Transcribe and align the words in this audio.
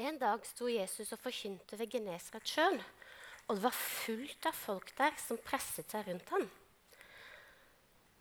En 0.00 0.16
dag 0.16 0.46
sto 0.48 0.68
Jesus 0.70 1.10
og 1.12 1.20
forkynte 1.20 1.76
ved 1.76 1.90
Genesaretsjøen, 1.92 2.78
og 3.48 3.58
det 3.58 3.64
var 3.66 3.76
fullt 3.76 4.46
av 4.48 4.56
folk 4.56 4.92
der 4.96 5.16
som 5.20 5.40
presset 5.44 5.92
seg 5.92 6.06
rundt 6.08 6.32
ham 6.32 6.46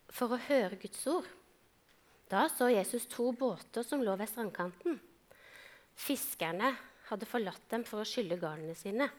for 0.10 0.34
å 0.34 0.42
høre 0.50 0.80
Guds 0.82 1.06
ord. 1.08 1.28
Da 2.30 2.48
så 2.52 2.68
Jesus 2.74 3.08
to 3.10 3.30
båter 3.38 3.86
som 3.86 4.04
lå 4.04 4.16
ved 4.20 4.30
strandkanten. 4.30 5.00
Fiskerne 5.96 6.74
hadde 7.10 7.30
forlatt 7.30 7.66
dem 7.72 7.86
for 7.88 8.02
å 8.02 8.08
skylle 8.08 8.40
garnene 8.42 8.76
sine. 8.78 9.10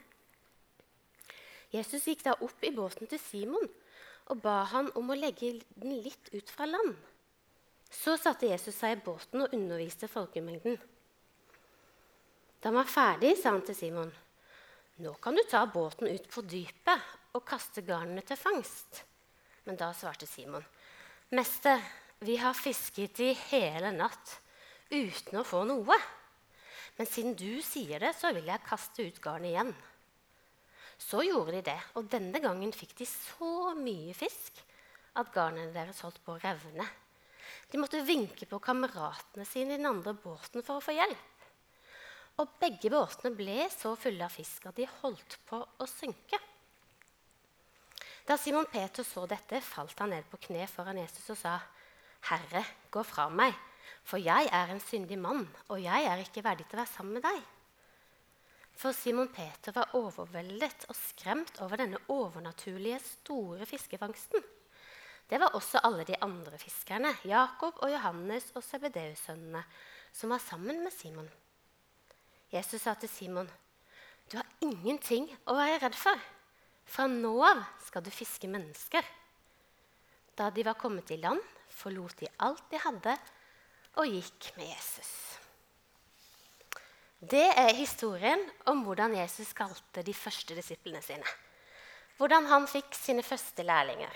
Jesus 1.70 2.06
gikk 2.10 2.26
da 2.26 2.36
opp 2.42 2.66
i 2.66 2.74
båten 2.74 3.08
til 3.10 3.22
Simon 3.22 3.70
og 4.30 4.42
ba 4.44 4.60
han 4.70 4.90
om 4.98 5.10
å 5.10 5.18
legge 5.18 5.56
den 5.78 5.96
litt 6.04 6.30
ut 6.34 6.50
fra 6.50 6.68
land. 6.68 6.94
Så 7.90 8.14
satte 8.20 8.50
Jesus 8.50 8.76
seg 8.78 8.98
i 8.98 9.02
båten 9.06 9.46
og 9.46 9.54
underviste 9.56 10.10
folkemengden. 10.10 10.76
Da 12.60 12.68
han 12.68 12.76
var 12.76 12.90
ferdig, 12.92 13.38
sa 13.40 13.54
han 13.54 13.64
til 13.64 13.76
Simon, 13.76 14.10
'Nå 15.00 15.14
kan 15.16 15.34
du 15.34 15.40
ta 15.48 15.64
båten 15.64 16.10
ut 16.12 16.26
på 16.28 16.42
dypet 16.44 17.00
og 17.32 17.44
kaste 17.48 17.80
garnene 17.80 18.20
til 18.20 18.36
fangst.' 18.36 19.02
Men 19.64 19.76
da 19.80 19.92
svarte 19.96 20.26
Simon, 20.28 20.64
'Mester, 21.32 21.80
vi 22.20 22.36
har 22.36 22.52
fisket 22.52 23.20
i 23.20 23.32
hele 23.32 23.92
natt 23.96 24.40
uten 24.90 25.40
å 25.40 25.44
få 25.44 25.64
noe.' 25.64 25.96
'Men 26.98 27.06
siden 27.06 27.34
du 27.34 27.62
sier 27.64 27.98
det, 27.98 28.12
så 28.12 28.34
vil 28.34 28.44
jeg 28.44 28.68
kaste 28.68 29.08
ut 29.08 29.22
garnet 29.24 29.54
igjen.' 29.54 29.74
Så 31.00 31.24
gjorde 31.24 31.56
de 31.56 31.62
det, 31.62 31.80
og 31.96 32.10
denne 32.12 32.44
gangen 32.44 32.76
fikk 32.76 32.92
de 32.98 33.06
så 33.08 33.72
mye 33.72 34.12
fisk 34.12 34.60
at 35.16 35.32
garnene 35.32 35.72
deres 35.72 36.04
holdt 36.04 36.20
på 36.26 36.36
å 36.36 36.42
revne. 36.44 36.84
De 37.72 37.80
måtte 37.80 38.04
vinke 38.04 38.44
på 38.44 38.60
kameratene 38.60 39.46
sine 39.48 39.74
i 39.74 39.80
den 39.80 39.88
andre 39.88 40.12
båten 40.12 40.60
for 40.60 40.76
å 40.76 40.84
få 40.84 40.92
hjelp. 40.92 41.29
Og 42.40 42.56
begge 42.60 42.88
båtene 42.92 43.34
ble 43.36 43.66
så 43.72 43.92
fulle 44.00 44.24
av 44.24 44.32
fisk 44.32 44.70
at 44.70 44.78
de 44.78 44.86
holdt 45.00 45.36
på 45.48 45.58
å 45.60 45.88
synke. 45.90 46.38
Da 48.24 48.36
Simon 48.40 48.68
Peter 48.70 49.04
så 49.04 49.26
dette, 49.28 49.60
falt 49.60 49.98
han 50.00 50.12
ned 50.14 50.28
på 50.30 50.38
kne 50.46 50.66
foran 50.70 51.00
Jesus 51.02 51.32
og 51.34 51.38
sa, 51.40 51.58
'Herre, 52.28 52.64
gå 52.90 53.02
fra 53.04 53.28
meg, 53.28 53.56
for 54.04 54.20
jeg 54.22 54.48
er 54.52 54.70
en 54.70 54.80
syndig 54.80 55.18
mann, 55.18 55.48
og 55.68 55.80
jeg 55.82 56.04
er 56.06 56.22
ikke 56.22 56.44
verdig 56.44 56.68
til 56.68 56.78
å 56.78 56.82
være 56.82 56.94
sammen 56.94 57.18
med 57.18 57.26
deg.' 57.26 57.48
For 58.80 58.96
Simon 58.96 59.28
Peter 59.28 59.74
var 59.76 59.92
overveldet 59.98 60.86
og 60.88 60.96
skremt 60.96 61.60
over 61.60 61.76
denne 61.76 61.98
overnaturlige, 62.08 63.00
store 63.04 63.66
fiskefangsten. 63.66 64.40
Det 65.28 65.40
var 65.40 65.52
også 65.54 65.82
alle 65.84 66.04
de 66.04 66.16
andre 66.22 66.56
fiskerne, 66.58 67.12
Jakob 67.24 67.76
og 67.82 67.92
Johannes 67.92 68.48
og 68.54 68.64
Sebedeus-sønnene, 68.64 69.64
som 70.12 70.30
var 70.30 70.38
sammen 70.38 70.80
med 70.82 70.92
Simon. 70.92 71.28
Jesus 72.50 72.82
sa 72.82 72.94
til 72.94 73.08
Simon, 73.08 73.50
'Du 74.28 74.36
har 74.36 74.46
ingenting 74.60 75.28
å 75.46 75.54
være 75.54 75.78
redd 75.84 75.94
for. 75.94 76.18
Fra 76.84 77.06
nå 77.06 77.34
av 77.46 77.64
skal 77.86 78.02
du 78.02 78.10
fiske 78.10 78.48
mennesker.' 78.48 79.06
Da 80.36 80.50
de 80.50 80.64
var 80.64 80.74
kommet 80.74 81.10
i 81.10 81.16
land, 81.16 81.40
forlot 81.68 82.16
de 82.20 82.28
alt 82.38 82.62
de 82.70 82.78
hadde, 82.78 83.16
og 83.96 84.06
gikk 84.06 84.56
med 84.56 84.66
Jesus. 84.66 85.10
Det 87.20 87.50
er 87.52 87.74
historien 87.76 88.40
om 88.66 88.80
hvordan 88.86 89.14
Jesus 89.14 89.52
kalte 89.52 90.02
de 90.02 90.14
første 90.16 90.56
disiplene 90.56 91.02
sine. 91.04 91.26
Hvordan 92.16 92.46
han 92.46 92.68
fikk 92.70 92.94
sine 92.96 93.22
første 93.22 93.62
lærlinger. 93.62 94.14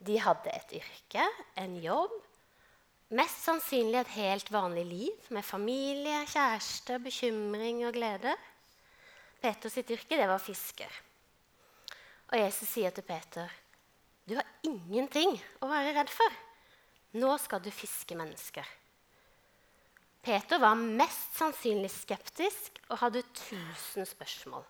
De 0.00 0.16
hadde 0.18 0.50
et 0.50 0.72
yrke, 0.80 1.26
en 1.60 1.76
jobb, 1.76 2.14
Mest 3.12 3.42
sannsynlig 3.44 3.98
et 4.00 4.12
helt 4.14 4.48
vanlig 4.48 4.82
liv 4.88 5.26
med 5.36 5.44
familie, 5.44 6.22
kjæreste, 6.32 6.96
bekymring 7.04 7.82
og 7.84 7.92
glede. 7.92 8.32
Peters 9.42 9.76
yrke 9.82 10.16
det 10.16 10.28
var 10.30 10.40
fisker. 10.40 10.88
Og 12.32 12.38
Jesus 12.40 12.70
sier 12.70 12.90
til 12.90 13.04
Peter, 13.04 13.50
'Du 14.24 14.36
har 14.36 14.46
ingenting 14.62 15.36
å 15.60 15.68
være 15.68 15.92
redd 15.98 16.08
for. 16.08 16.32
Nå 17.12 17.36
skal 17.38 17.60
du 17.60 17.70
fiske 17.70 18.16
mennesker.' 18.16 18.70
Peter 20.22 20.58
var 20.58 20.74
mest 20.74 21.36
sannsynlig 21.36 21.90
skeptisk 21.90 22.78
og 22.88 22.98
hadde 22.98 23.22
tusen 23.34 24.06
spørsmål. 24.06 24.64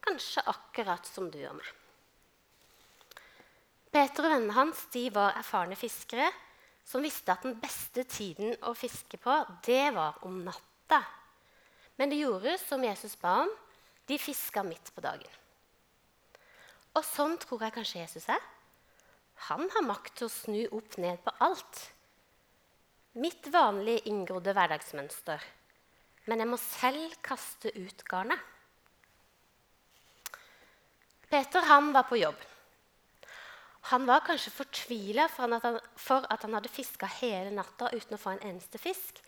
Kanskje 0.00 0.42
akkurat 0.48 1.06
som 1.06 1.30
du 1.30 1.38
og 1.46 1.54
meg. 1.60 1.70
Peter 3.92 4.24
og 4.24 4.30
vennene 4.32 4.56
hans 4.56 4.86
var 5.12 5.36
erfarne 5.36 5.76
fiskere 5.76 6.32
som 6.88 7.04
visste 7.04 7.34
at 7.34 7.44
den 7.44 7.58
beste 7.60 8.04
tiden 8.08 8.54
å 8.64 8.72
fiske 8.76 9.20
på, 9.20 9.34
det 9.66 9.90
var 9.96 10.16
om 10.24 10.40
natta. 10.46 11.02
Men 12.00 12.08
de 12.08 12.22
gjorde 12.22 12.54
som 12.62 12.84
Jesus 12.84 13.18
ba 13.20 13.42
om. 13.44 13.52
De 14.08 14.16
fiska 14.16 14.62
midt 14.64 14.88
på 14.96 15.02
dagen. 15.04 15.28
Og 16.96 17.04
sånn 17.04 17.36
tror 17.42 17.66
jeg 17.66 17.74
kanskje 17.74 18.00
Jesus 18.00 18.28
er. 18.32 18.40
Han 19.50 19.68
har 19.74 19.84
makt 19.84 20.14
til 20.16 20.30
å 20.30 20.32
snu 20.32 20.62
opp 20.78 20.96
ned 20.96 21.20
på 21.26 21.34
alt. 21.44 21.82
Mitt 23.20 23.50
vanlige 23.52 24.08
inngrodde 24.08 24.54
hverdagsmønster. 24.56 25.44
Men 26.24 26.40
jeg 26.40 26.48
må 26.48 26.58
selv 26.62 27.18
kaste 27.24 27.74
ut 27.76 28.04
garnet. 28.08 28.40
Peter 31.28 31.68
han 31.68 31.92
var 31.92 32.08
på 32.08 32.16
jobb. 32.16 32.40
Han 33.88 34.04
var 34.08 34.20
kanskje 34.26 34.52
fortvila 34.52 35.28
for, 35.32 35.80
for, 35.96 36.26
at 36.28 36.44
han 36.44 36.56
hadde 36.58 36.72
fiska 36.72 37.08
hele 37.20 37.54
natta 37.56 37.88
uten 37.94 38.18
å 38.18 38.20
få 38.20 38.34
en 38.34 38.44
eneste 38.50 38.80
fisk. 38.80 39.22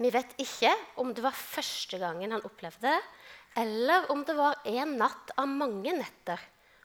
Vi 0.00 0.10
vet 0.10 0.32
ikke 0.40 0.72
om 1.02 1.12
det 1.14 1.22
var 1.22 1.36
første 1.36 2.00
gangen 2.00 2.32
han 2.34 2.46
opplevde 2.48 2.88
det, 2.88 2.98
eller 3.60 4.08
om 4.10 4.24
det 4.26 4.34
var 4.34 4.58
en 4.66 4.96
natt 4.98 5.30
av 5.38 5.46
mange 5.46 5.92
netter 5.94 6.40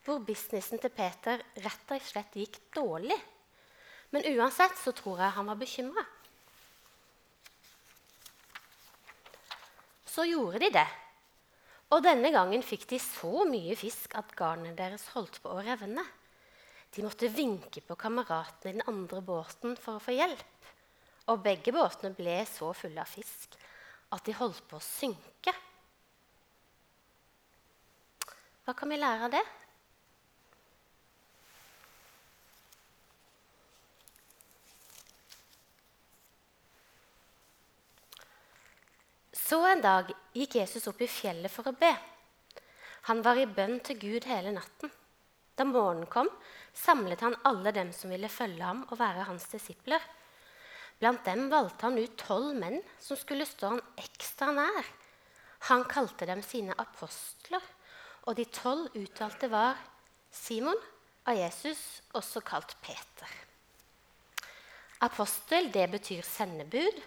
hvor 0.05 0.21
businessen 0.25 0.81
til 0.81 0.93
Peter 0.93 1.41
rett 1.63 1.91
og 1.95 2.05
slett 2.05 2.37
gikk 2.37 2.59
dårlig. 2.75 3.17
Men 4.13 4.25
uansett 4.35 4.77
så 4.81 4.93
tror 4.95 5.21
jeg 5.21 5.35
han 5.35 5.49
var 5.49 5.57
bekymra. 5.59 6.05
Så 10.09 10.25
gjorde 10.25 10.61
de 10.65 10.71
det. 10.73 10.87
Og 11.93 12.03
denne 12.05 12.29
gangen 12.33 12.65
fikk 12.65 12.87
de 12.89 12.99
så 13.01 13.45
mye 13.49 13.77
fisk 13.77 14.13
at 14.17 14.33
garnet 14.37 14.77
deres 14.77 15.07
holdt 15.15 15.39
på 15.41 15.53
å 15.53 15.61
revne. 15.65 16.03
De 16.95 17.05
måtte 17.05 17.29
vinke 17.29 17.83
på 17.85 17.97
kameratene 17.99 18.71
i 18.71 18.77
den 18.79 18.87
andre 18.89 19.21
båten 19.21 19.77
for 19.77 19.99
å 19.99 20.03
få 20.03 20.15
hjelp. 20.17 20.69
Og 21.29 21.43
begge 21.45 21.73
båtene 21.75 22.17
ble 22.17 22.41
så 22.49 22.71
fulle 22.73 23.03
av 23.03 23.09
fisk 23.09 23.57
at 24.15 24.25
de 24.25 24.33
holdt 24.33 24.63
på 24.69 24.79
å 24.79 24.83
synke. 24.83 25.53
Hva 28.65 28.73
kan 28.77 28.89
vi 28.89 28.97
lære 28.97 29.29
av 29.29 29.33
det? 29.33 29.45
Så 39.49 39.57
en 39.65 39.81
dag 39.81 40.09
gikk 40.37 40.59
Jesus 40.59 40.85
opp 40.91 40.99
i 41.01 41.09
fjellet 41.09 41.49
for 41.49 41.69
å 41.69 41.73
be. 41.73 41.89
Han 43.09 43.23
var 43.25 43.39
i 43.41 43.47
bønn 43.49 43.79
til 43.81 43.97
Gud 43.97 44.27
hele 44.29 44.51
natten. 44.53 44.91
Da 45.57 45.65
morgenen 45.65 46.05
kom, 46.11 46.29
samlet 46.73 47.21
han 47.25 47.35
alle 47.47 47.73
dem 47.75 47.91
som 47.95 48.11
ville 48.13 48.29
følge 48.31 48.63
ham 48.63 48.85
og 48.89 48.99
være 48.99 49.27
hans 49.29 49.47
disipler. 49.51 50.01
Blant 50.99 51.23
dem 51.25 51.47
valgte 51.51 51.87
han 51.87 51.99
ut 51.99 52.17
tolv 52.19 52.55
menn 52.59 52.81
som 52.99 53.19
skulle 53.19 53.47
stå 53.47 53.73
han 53.75 53.83
ekstra 54.03 54.51
nær. 54.55 54.87
Han 55.71 55.83
kalte 55.91 56.27
dem 56.27 56.41
sine 56.45 56.75
apostler, 56.79 57.63
og 58.27 58.35
de 58.37 58.45
tolv 58.51 58.95
uttalte 58.99 59.49
var 59.51 59.79
Simon 60.31 60.77
av 61.27 61.37
Jesus, 61.37 62.01
også 62.15 62.41
kalt 62.45 62.75
Peter. 62.83 63.31
Apostel 65.05 65.69
det 65.71 65.85
betyr 65.93 66.25
sendebud, 66.27 66.99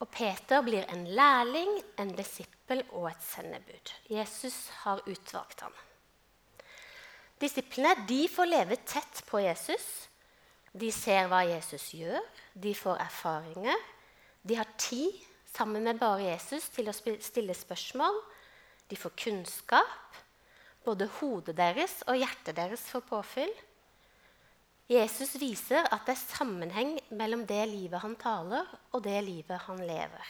og 0.00 0.08
Peter 0.12 0.62
blir 0.64 0.84
en 0.92 1.06
lærling, 1.16 1.78
en 2.00 2.12
disippel 2.16 2.82
og 2.90 3.10
et 3.10 3.22
sendebud. 3.24 3.92
Jesus 4.12 4.68
har 4.82 5.02
utvalgt 5.08 5.64
ham. 5.64 5.76
Disiplene 7.40 8.06
de 8.08 8.22
får 8.32 8.48
leve 8.48 8.78
tett 8.88 9.20
på 9.28 9.42
Jesus. 9.44 9.86
De 10.76 10.88
ser 10.92 11.28
hva 11.28 11.42
Jesus 11.48 11.90
gjør, 11.96 12.20
de 12.54 12.72
får 12.76 13.00
erfaringer. 13.04 13.84
De 14.46 14.56
har 14.56 14.68
tid 14.80 15.12
sammen 15.56 15.84
med 15.88 16.00
bare 16.00 16.28
Jesus 16.30 16.68
til 16.72 16.88
å 16.88 16.94
stille 16.94 17.56
spørsmål. 17.56 18.20
De 18.88 18.96
får 18.96 19.16
kunnskap. 19.18 20.20
Både 20.86 21.08
hodet 21.18 21.56
deres 21.58 21.98
og 22.06 22.20
hjertet 22.20 22.56
deres 22.56 22.84
får 22.88 23.04
påfyll. 23.08 23.54
Jesus 24.86 25.34
viser 25.42 25.82
at 25.90 26.04
det 26.06 26.14
er 26.14 26.22
sammenheng 26.36 26.92
mellom 27.18 27.42
det 27.48 27.64
livet 27.72 28.04
han 28.04 28.14
taler, 28.20 28.68
og 28.94 29.02
det 29.02 29.18
livet 29.26 29.64
han 29.66 29.80
lever. 29.82 30.28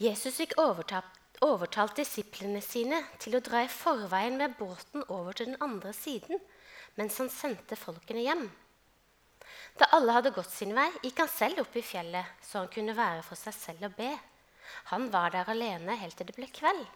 Jesus 0.00 0.38
fikk 0.40 0.54
overtalt, 0.56 1.16
overtalt 1.44 1.98
disiplene 1.98 2.62
sine 2.64 3.02
til 3.20 3.34
å 3.36 3.42
dra 3.44 3.66
i 3.66 3.68
forveien 3.68 4.38
med 4.40 4.54
båten 4.56 5.02
over 5.12 5.36
til 5.36 5.50
den 5.50 5.58
andre 5.60 5.90
siden, 5.92 6.38
mens 6.96 7.18
han 7.20 7.28
sendte 7.28 7.76
folkene 7.76 8.22
hjem. 8.24 8.46
Da 9.76 9.90
alle 9.92 10.14
hadde 10.16 10.32
gått 10.32 10.48
sin 10.54 10.72
vei, 10.72 10.86
gikk 11.04 11.20
han 11.20 11.28
selv 11.28 11.60
opp 11.66 11.76
i 11.76 11.84
fjellet, 11.84 12.30
så 12.40 12.62
han 12.62 12.70
kunne 12.72 12.94
være 12.96 13.20
for 13.26 13.36
seg 13.36 13.52
selv 13.58 13.90
og 13.90 13.98
be. 13.98 14.08
Han 14.88 15.10
var 15.12 15.34
der 15.34 15.50
alene 15.52 15.98
helt 16.00 16.16
til 16.16 16.30
det 16.30 16.36
ble 16.38 16.48
kveld. 16.48 16.86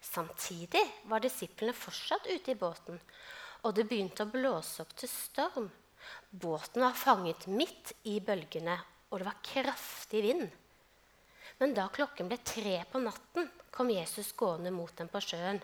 Samtidig 0.00 0.86
var 1.10 1.20
disiplene 1.20 1.74
fortsatt 1.76 2.30
ute 2.30 2.54
i 2.54 2.56
båten, 2.56 2.96
og 3.68 3.74
det 3.76 3.84
begynte 3.90 4.24
å 4.24 4.32
blåse 4.32 4.86
opp 4.86 4.94
til 4.96 5.12
storm. 5.12 5.68
Båten 6.32 6.80
var 6.86 6.96
fanget 6.96 7.44
midt 7.52 7.92
i 8.08 8.16
bølgene, 8.24 8.78
og 9.10 9.20
det 9.20 9.28
var 9.28 9.44
kraftig 9.44 10.24
vind. 10.30 10.48
Men 11.58 11.74
da 11.74 11.88
klokken 11.90 12.28
ble 12.30 12.38
tre 12.46 12.84
på 12.90 13.00
natten, 13.02 13.48
kom 13.74 13.90
Jesus 13.90 14.30
gående 14.38 14.70
mot 14.70 14.94
dem 14.96 15.10
på 15.10 15.22
sjøen. 15.22 15.58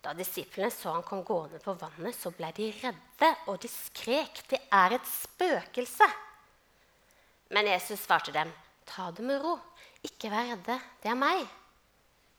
Da 0.00 0.14
disiplene 0.16 0.70
så 0.72 0.94
han 0.96 1.04
kom 1.06 1.22
gående 1.26 1.60
på 1.62 1.74
vannet, 1.78 2.16
så 2.16 2.32
ble 2.34 2.50
de 2.56 2.70
redde, 2.80 3.30
og 3.46 3.60
de 3.60 3.68
skrek, 3.68 4.42
'Det 4.48 4.60
er 4.72 4.96
et 4.96 5.06
spøkelse!' 5.06 6.10
Men 7.50 7.66
Jesus 7.66 8.00
svarte 8.00 8.32
dem, 8.32 8.52
'Ta 8.86 9.10
det 9.10 9.24
med 9.24 9.42
ro. 9.42 9.58
Ikke 10.02 10.30
vær 10.30 10.56
redde. 10.56 10.80
Det 11.02 11.10
er 11.10 11.14
meg.' 11.14 11.48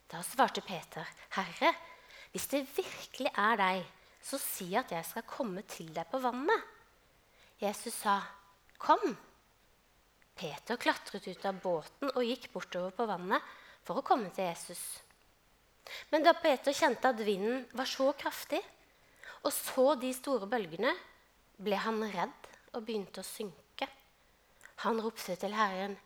Da 0.09 0.21
svarte 0.21 0.62
Peter, 0.62 1.06
'Herre, 1.30 1.75
hvis 2.31 2.47
det 2.47 2.68
virkelig 2.75 3.31
er 3.38 3.56
deg, 3.56 3.86
så 4.21 4.38
si 4.38 4.75
at 4.75 4.92
jeg 4.92 5.06
skal 5.06 5.24
komme 5.24 5.62
til 5.62 5.94
deg 5.94 6.07
på 6.12 6.19
vannet.' 6.19 6.68
Jesus 7.62 7.94
sa, 7.94 8.21
'Kom.' 8.80 9.31
Peter 10.38 10.80
klatret 10.81 11.28
ut 11.28 11.45
av 11.45 11.60
båten 11.62 12.12
og 12.13 12.25
gikk 12.25 12.50
bortover 12.54 12.94
på 12.95 13.07
vannet 13.10 13.54
for 13.86 14.00
å 14.00 14.06
komme 14.06 14.30
til 14.33 14.48
Jesus. 14.48 14.81
Men 16.12 16.24
da 16.25 16.33
Peter 16.38 16.75
kjente 16.75 17.10
at 17.10 17.24
vinden 17.25 17.66
var 17.78 17.89
så 17.89 18.12
kraftig, 18.18 18.62
og 19.42 19.51
så 19.54 19.95
de 20.00 20.12
store 20.13 20.48
bølgene, 20.50 20.94
ble 21.62 21.78
han 21.78 22.00
redd 22.13 22.48
og 22.74 22.86
begynte 22.86 23.22
å 23.22 23.28
synke. 23.28 23.88
Han 24.86 25.01
ropte 25.01 25.36
til 25.38 25.54
Herren, 25.54 25.98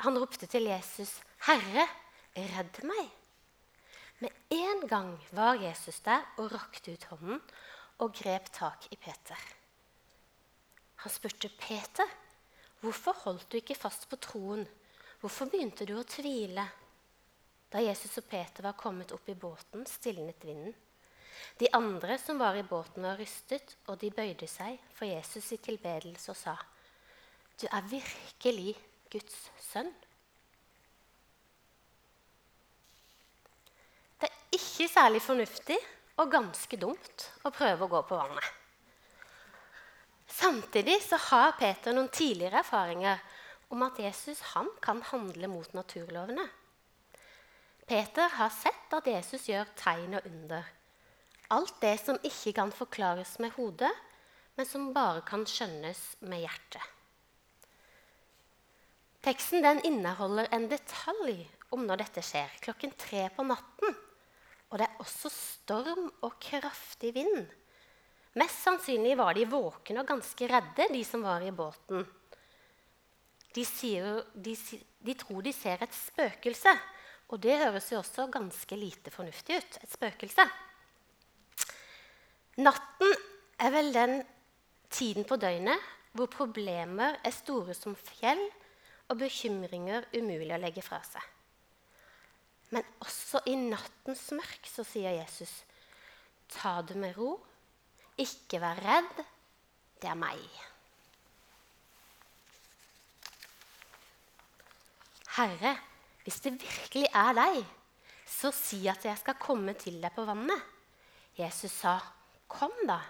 han 0.00 0.18
ropte 0.18 0.46
til 0.46 0.68
Jesus, 0.70 1.20
'Herre, 1.46 1.86
redd 2.36 2.82
meg.' 2.84 3.10
Med 4.20 4.32
en 4.50 4.86
gang 4.88 5.12
var 5.32 5.54
Jesus 5.54 6.00
der 6.04 6.26
og 6.36 6.52
rakte 6.52 6.92
ut 6.92 7.04
hånden 7.10 7.40
og 7.98 8.12
grep 8.14 8.50
tak 8.52 8.86
i 8.92 8.96
Peter. 8.96 9.38
Han 11.00 11.12
spurte 11.12 11.48
Peter, 11.48 12.04
'Hvorfor 12.80 13.12
holdt 13.24 13.50
du 13.52 13.58
ikke 13.58 13.76
fast 13.76 14.08
på 14.08 14.16
troen? 14.16 14.64
Hvorfor 15.20 15.50
begynte 15.52 15.84
du 15.84 15.98
å 15.98 16.06
tvile?' 16.08 16.68
Da 17.70 17.78
Jesus 17.78 18.18
og 18.18 18.26
Peter 18.26 18.64
var 18.66 18.74
kommet 18.74 19.12
opp 19.12 19.28
i 19.28 19.36
båten, 19.38 19.84
stilnet 19.86 20.42
vinden. 20.42 20.74
De 21.60 21.68
andre 21.76 22.16
som 22.18 22.38
var 22.40 22.56
i 22.56 22.64
båten, 22.66 23.04
var 23.04 23.20
rystet, 23.20 23.76
og 23.86 24.00
de 24.00 24.10
bøyde 24.10 24.48
seg 24.50 24.80
for 24.96 25.06
Jesus 25.06 25.52
i 25.52 25.60
tilbedelse 25.62 26.32
og 26.32 26.36
sa, 26.36 26.56
'Du 27.58 27.66
er 27.70 27.90
virkelig 27.92 28.74
Guds 29.10 29.50
sønn.' 29.60 29.94
Det 34.20 34.28
er 34.28 34.56
ikke 34.56 34.88
særlig 34.88 35.22
fornuftig 35.22 35.78
og 36.16 36.32
ganske 36.32 36.76
dumt 36.76 37.28
å 37.44 37.50
prøve 37.50 37.84
å 37.84 37.92
gå 37.92 38.02
på 38.08 38.16
vannet. 38.16 38.59
Samtidig 40.30 41.00
så 41.02 41.18
har 41.30 41.56
Peter 41.58 41.94
noen 41.94 42.10
tidligere 42.12 42.62
erfaringer 42.62 43.18
om 43.70 43.82
at 43.86 43.98
Jesus 44.02 44.40
han 44.54 44.70
kan 44.82 45.02
handle 45.10 45.50
mot 45.50 45.74
naturlovene. 45.74 46.46
Peter 47.90 48.30
har 48.36 48.52
sett 48.54 48.94
at 48.94 49.08
Jesus 49.10 49.48
gjør 49.50 49.72
tegn 49.78 50.14
og 50.18 50.26
under. 50.30 50.66
Alt 51.50 51.80
det 51.82 51.96
som 51.98 52.20
ikke 52.22 52.54
kan 52.60 52.70
forklares 52.70 53.38
med 53.42 53.50
hodet, 53.56 53.90
men 54.54 54.66
som 54.66 54.92
bare 54.94 55.24
kan 55.26 55.42
skjønnes 55.48 55.98
med 56.22 56.44
hjertet. 56.44 56.84
Teksten 59.20 59.64
den 59.64 59.82
inneholder 59.84 60.46
en 60.54 60.68
detalj 60.70 61.42
om 61.74 61.82
når 61.86 62.04
dette 62.04 62.22
skjer, 62.24 62.54
klokken 62.62 62.94
tre 62.98 63.26
på 63.34 63.44
natten. 63.44 63.98
Og 64.70 64.78
det 64.78 64.86
er 64.86 65.02
også 65.02 65.30
storm 65.34 66.06
og 66.22 66.38
kraftig 66.42 67.12
vind. 67.18 67.50
Mest 68.38 68.62
sannsynlig 68.62 69.16
var 69.18 69.34
de 69.34 69.46
våkne 69.50 70.02
og 70.02 70.10
ganske 70.12 70.48
redde, 70.50 70.86
de 70.92 71.02
som 71.06 71.24
var 71.26 71.42
i 71.42 71.50
båten. 71.50 72.04
De, 73.50 73.64
sier, 73.66 74.20
de, 74.34 74.54
de 75.02 75.14
tror 75.18 75.42
de 75.42 75.52
ser 75.54 75.82
et 75.82 75.96
spøkelse, 75.96 76.74
og 77.30 77.42
det 77.42 77.58
høres 77.58 77.90
jo 77.90 77.98
også 77.98 78.28
ganske 78.30 78.78
lite 78.78 79.10
fornuftig 79.10 79.58
ut. 79.58 79.80
Et 79.82 79.96
spøkelse. 79.96 80.46
Natten 82.62 83.16
er 83.58 83.74
vel 83.74 83.90
den 83.94 84.14
tiden 84.90 85.26
på 85.26 85.38
døgnet 85.40 85.90
hvor 86.14 86.30
problemer 86.30 87.18
er 87.26 87.34
store 87.34 87.74
som 87.78 87.94
fjell 87.98 88.42
og 89.10 89.18
bekymringer 89.20 90.06
umulig 90.14 90.54
å 90.54 90.62
legge 90.62 90.82
fra 90.86 90.98
seg. 91.06 91.22
Men 92.70 92.86
også 93.02 93.42
i 93.50 93.56
nattens 93.58 94.28
mørk 94.34 94.66
så 94.70 94.84
sier 94.86 95.16
Jesus, 95.18 95.50
ta 96.50 96.78
det 96.86 96.98
med 96.98 97.16
ro, 97.18 97.34
ikke 98.18 98.60
vær 98.62 98.80
redd, 98.82 99.22
det 100.00 100.08
er 100.10 100.18
meg. 100.18 100.40
Herre, 105.36 105.76
hvis 106.24 106.40
det 106.44 106.56
virkelig 106.58 107.06
er 107.14 107.36
deg, 107.38 107.60
så 108.26 108.50
si 108.54 108.82
at 108.90 109.04
jeg 109.06 109.18
skal 109.20 109.38
komme 109.40 109.74
til 109.78 110.00
deg 110.02 110.12
på 110.14 110.24
vannet. 110.26 110.60
Jesus 111.38 111.72
sa, 111.72 112.00
'Kom, 112.48 112.72
da.' 112.86 113.00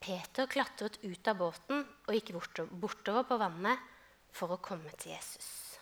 Peter 0.00 0.46
klatret 0.46 0.98
ut 1.04 1.28
av 1.28 1.36
båten 1.38 1.84
og 2.06 2.14
gikk 2.14 2.32
bortover 2.70 3.22
på 3.22 3.38
vannet 3.38 3.78
for 4.32 4.50
å 4.50 4.58
komme 4.58 4.90
til 4.98 5.12
Jesus. 5.14 5.78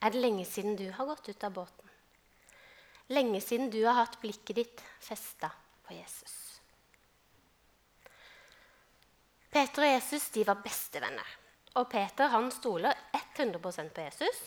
Er 0.00 0.10
det 0.10 0.22
lenge 0.22 0.46
siden 0.48 0.76
du 0.76 0.90
har 0.90 1.06
gått 1.06 1.28
ut 1.28 1.44
av 1.44 1.52
båten? 1.52 1.90
Lenge 3.08 3.40
siden 3.40 3.70
du 3.70 3.84
har 3.84 3.94
hatt 3.94 4.20
blikket 4.20 4.56
ditt 4.56 4.80
festa 5.00 5.50
på 5.90 5.98
Jesus. 5.98 6.36
Peter 9.50 9.82
og 9.82 9.90
Jesus 9.90 10.28
de 10.30 10.46
var 10.46 10.62
bestevenner. 10.62 11.36
Og 11.78 11.88
Peter 11.90 12.30
han 12.30 12.50
stoler 12.54 12.94
100% 13.14 13.92
på 13.94 14.06
Jesus. 14.06 14.40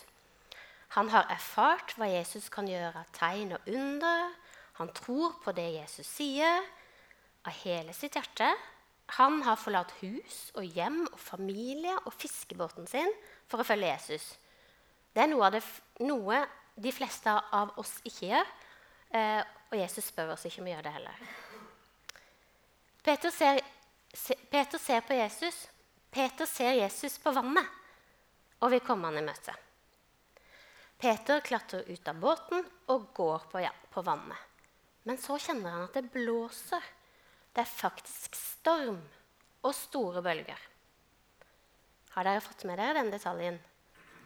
Han 0.95 1.09
har 1.09 1.27
erfart 1.33 1.95
hva 1.97 2.07
Jesus 2.11 2.49
kan 2.53 2.67
gjøre 2.69 3.01
av 3.01 3.11
tegn 3.15 3.55
og 3.57 3.67
under. 3.71 4.31
Han 4.79 4.91
tror 4.95 5.39
på 5.43 5.53
det 5.55 5.69
Jesus 5.75 6.07
sier, 6.07 6.63
av 7.43 7.55
hele 7.63 7.93
sitt 7.95 8.15
hjerte. 8.15 8.47
Han 9.17 9.41
har 9.43 9.59
forlatt 9.59 9.91
hus 9.99 10.53
og 10.55 10.63
hjem 10.63 11.03
og 11.09 11.19
familie 11.19 11.95
og 12.05 12.13
fiskebåten 12.15 12.87
sin 12.87 13.11
for 13.51 13.61
å 13.61 13.67
følge 13.67 13.91
Jesus. 13.91 14.29
Det 15.13 15.25
er 15.25 15.31
noe, 15.33 15.49
det, 15.53 15.61
noe 16.05 16.39
de 16.79 16.93
fleste 16.95 17.33
av 17.33 17.75
oss 17.81 17.97
ikke 18.07 18.31
gjør, 18.31 18.53
eh, 19.13 19.41
og 19.69 19.75
Jesus 19.77 20.07
spør 20.09 20.33
oss 20.33 20.45
ikke 20.47 20.63
om 20.63 20.69
å 20.69 20.73
gjøre 20.73 20.87
det 20.87 20.95
heller. 20.95 21.25
Peter 23.03 23.31
ser, 23.31 23.61
se, 24.13 24.35
Peter 24.49 24.79
ser 24.79 25.01
på 25.07 25.13
Jesus 25.17 25.67
Peter 26.13 26.45
ser 26.45 26.75
Jesus 26.77 27.17
på 27.17 27.31
vannet 27.33 27.65
og 28.61 28.69
vil 28.69 28.83
komme 28.85 29.09
han 29.09 29.17
i 29.17 29.25
møte. 29.25 29.55
Peter 31.01 31.41
klatrer 31.43 31.89
ut 31.89 32.11
av 32.11 32.19
båten 32.21 32.61
og 32.93 33.07
går 33.17 33.47
på, 33.49 33.63
ja, 33.65 33.71
på 33.89 34.03
vannet. 34.05 34.37
Men 35.09 35.17
så 35.17 35.39
kjenner 35.41 35.73
han 35.73 35.87
at 35.87 35.97
det 35.97 36.11
blåser. 36.13 36.85
Det 37.49 37.65
er 37.65 37.71
faktisk 37.71 38.37
storm 38.37 39.01
og 39.65 39.73
store 39.75 40.21
bølger. 40.23 40.61
Har 42.13 42.29
dere 42.29 42.45
fått 42.45 42.63
med 42.69 42.77
dere 42.77 43.01
den 43.01 43.11
detaljen? 43.11 43.57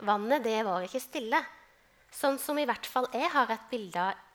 Vannet 0.03 0.43
det 0.43 0.59
var 0.67 0.83
ikke 0.83 1.01
stille. 1.01 1.39
Sånn 2.11 2.35
som 2.35 2.59
i 2.59 2.67
hvert 2.67 2.85
fall 2.85 3.07
jeg 3.15 3.31
har 3.31 3.55
et 3.55 3.71
bilde 3.71 4.11
av 4.11 4.25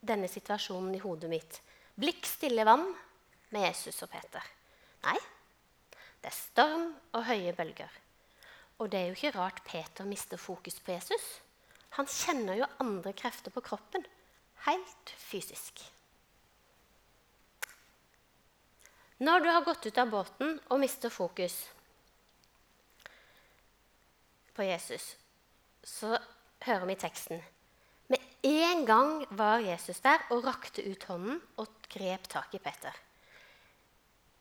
denne 0.00 0.26
situasjonen 0.26 0.96
i 0.96 1.04
hodet 1.04 1.30
mitt. 1.30 1.60
Blikk 2.00 2.24
stille 2.26 2.64
vann 2.66 2.88
med 3.52 3.66
Jesus 3.68 4.02
og 4.04 4.10
Peter. 4.12 4.44
Nei, 5.04 5.18
det 6.22 6.30
er 6.30 6.36
storm 6.36 6.90
og 7.12 7.26
høye 7.28 7.54
bølger. 7.56 8.00
Og 8.80 8.90
det 8.90 8.98
er 8.98 9.10
jo 9.10 9.16
ikke 9.18 9.34
rart 9.36 9.62
Peter 9.66 10.08
mister 10.08 10.40
fokus 10.40 10.78
på 10.82 10.94
Jesus. 10.94 11.26
Han 11.98 12.08
kjenner 12.08 12.56
jo 12.56 12.70
andre 12.80 13.12
krefter 13.12 13.52
på 13.52 13.62
kroppen, 13.64 14.04
helt 14.66 15.12
fysisk. 15.20 15.82
Når 19.22 19.44
du 19.44 19.48
har 19.52 19.66
gått 19.66 19.86
ut 19.86 19.98
av 20.02 20.10
båten 20.10 20.56
og 20.72 20.80
mister 20.82 21.12
fokus 21.12 21.60
på 24.56 24.66
Jesus, 24.66 25.12
så 25.84 26.16
hører 26.64 26.88
vi 26.88 26.98
teksten. 26.98 27.42
Med 28.10 28.24
en 28.42 28.82
gang 28.86 29.22
var 29.30 29.62
Jesus 29.62 30.02
der 30.02 30.24
og 30.34 30.42
rakte 30.48 30.82
ut 30.82 31.06
hånden 31.06 31.38
og 31.62 31.70
grep 31.92 32.26
tak 32.32 32.54
i 32.56 32.62
Peter. 32.62 32.96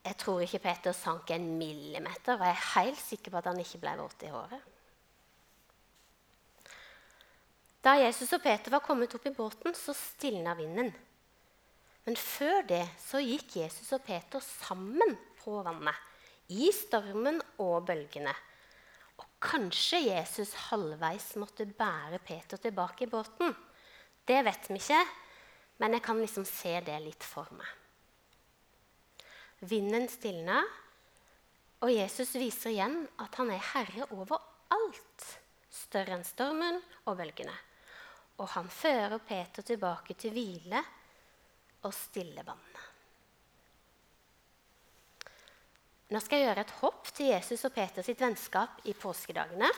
Jeg 0.01 0.17
tror 0.17 0.41
ikke 0.41 0.63
Peter 0.63 0.95
sank 0.97 1.29
en 1.33 1.45
millimeter, 1.59 2.33
og 2.33 2.45
jeg 2.45 2.55
er 2.55 2.69
helt 2.73 3.01
sikker 3.01 3.33
på 3.33 3.37
at 3.41 3.49
han 3.51 3.61
ikke 3.61 3.81
ble 3.83 3.93
våt 3.99 4.25
i 4.25 4.31
håret. 4.33 4.67
Da 7.81 7.95
Jesus 7.97 8.33
og 8.33 8.43
Peter 8.43 8.73
var 8.73 8.83
kommet 8.85 9.13
opp 9.17 9.25
i 9.25 9.33
båten, 9.33 9.73
så 9.77 9.93
stilna 9.97 10.53
vinden. 10.57 10.91
Men 12.05 12.17
før 12.17 12.61
det 12.69 12.83
så 13.01 13.21
gikk 13.21 13.57
Jesus 13.61 13.89
og 13.93 14.03
Peter 14.05 14.41
sammen 14.41 15.15
på 15.41 15.61
vannet, 15.65 15.97
i 16.51 16.69
stormen 16.75 17.39
og 17.63 17.85
bølgene. 17.87 18.33
Og 19.21 19.27
kanskje 19.41 20.01
Jesus 20.03 20.53
halvveis 20.67 21.31
måtte 21.41 21.65
bære 21.65 22.19
Peter 22.25 22.61
tilbake 22.61 23.05
i 23.05 23.11
båten. 23.11 23.53
Det 24.27 24.41
vet 24.45 24.69
vi 24.69 24.81
ikke, 24.81 25.01
men 25.81 25.97
jeg 25.97 26.05
kan 26.05 26.21
liksom 26.21 26.45
se 26.45 26.73
det 26.85 26.97
litt 27.05 27.25
for 27.25 27.49
meg. 27.55 27.80
Vinden 29.61 30.07
stilna, 30.09 30.61
og 31.81 31.91
Jesus 31.93 32.33
viser 32.37 32.73
igjen 32.73 32.95
at 33.21 33.35
han 33.37 33.51
er 33.53 33.61
herre 33.73 34.07
over 34.13 34.41
alt, 34.73 35.27
større 35.69 36.17
enn 36.17 36.25
stormen 36.25 36.79
og 37.05 37.17
bølgene. 37.19 37.53
Og 38.41 38.49
han 38.55 38.69
fører 38.73 39.21
Peter 39.21 39.65
tilbake 39.65 40.17
til 40.17 40.33
hvile 40.33 40.81
og 41.85 41.93
stille 41.93 42.45
vannet. 42.45 42.87
Nå 46.11 46.19
skal 46.19 46.41
jeg 46.41 46.49
gjøre 46.49 46.63
et 46.65 46.75
hopp 46.81 47.07
til 47.15 47.29
Jesus 47.31 47.61
og 47.69 47.71
Peters 47.71 48.09
vennskap 48.19 48.81
i 48.89 48.93
påskedagene. 48.97 49.69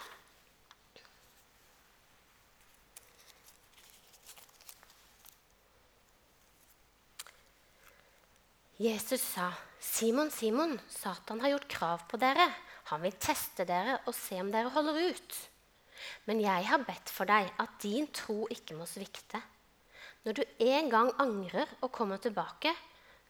Jesus 8.82 9.22
sa, 9.22 9.52
'Simon, 9.84 10.32
Simon, 10.32 10.80
Satan 10.88 11.42
har 11.42 11.52
gjort 11.52 11.68
krav 11.68 12.06
på 12.08 12.18
dere.' 12.18 12.54
'Han 12.88 13.02
vil 13.04 13.18
teste 13.20 13.66
dere 13.68 13.98
og 14.08 14.16
se 14.16 14.40
om 14.40 14.52
dere 14.52 14.72
holder 14.72 14.96
ut.' 15.12 15.40
'Men 16.26 16.40
jeg 16.42 16.68
har 16.70 16.86
bedt 16.88 17.12
for 17.12 17.28
deg 17.28 17.52
at 17.60 17.76
din 17.84 18.08
tro 18.16 18.48
ikke 18.48 18.78
må 18.80 18.88
svikte.' 18.88 19.44
'Når 20.24 20.38
du 20.40 20.44
en 20.60 20.90
gang 20.90 21.12
angrer 21.20 21.68
og 21.82 21.92
kommer 21.92 22.18
tilbake, 22.18 22.72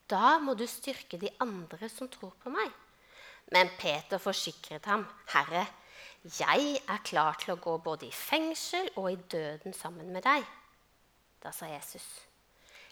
da 0.10 0.38
må 0.38 0.54
du 0.54 0.68
styrke 0.70 1.18
de 1.18 1.34
andre 1.42 1.90
som 1.90 2.08
tror 2.08 2.38
på 2.44 2.54
meg.' 2.54 2.78
Men 3.52 3.74
Peter 3.80 4.22
forsikret 4.22 4.86
ham, 4.86 5.08
'Herre, 5.34 5.66
jeg 6.24 6.80
er 6.88 7.04
klar 7.04 7.34
til 7.42 7.58
å 7.58 7.62
gå 7.62 7.78
både 7.78 8.06
i 8.08 8.14
fengsel 8.14 8.94
og 8.96 9.12
i 9.12 9.16
døden 9.16 9.74
sammen 9.74 10.14
med 10.14 10.22
deg.' 10.22 10.46
Da 11.42 11.52
sa 11.52 11.66
Jesus, 11.66 12.06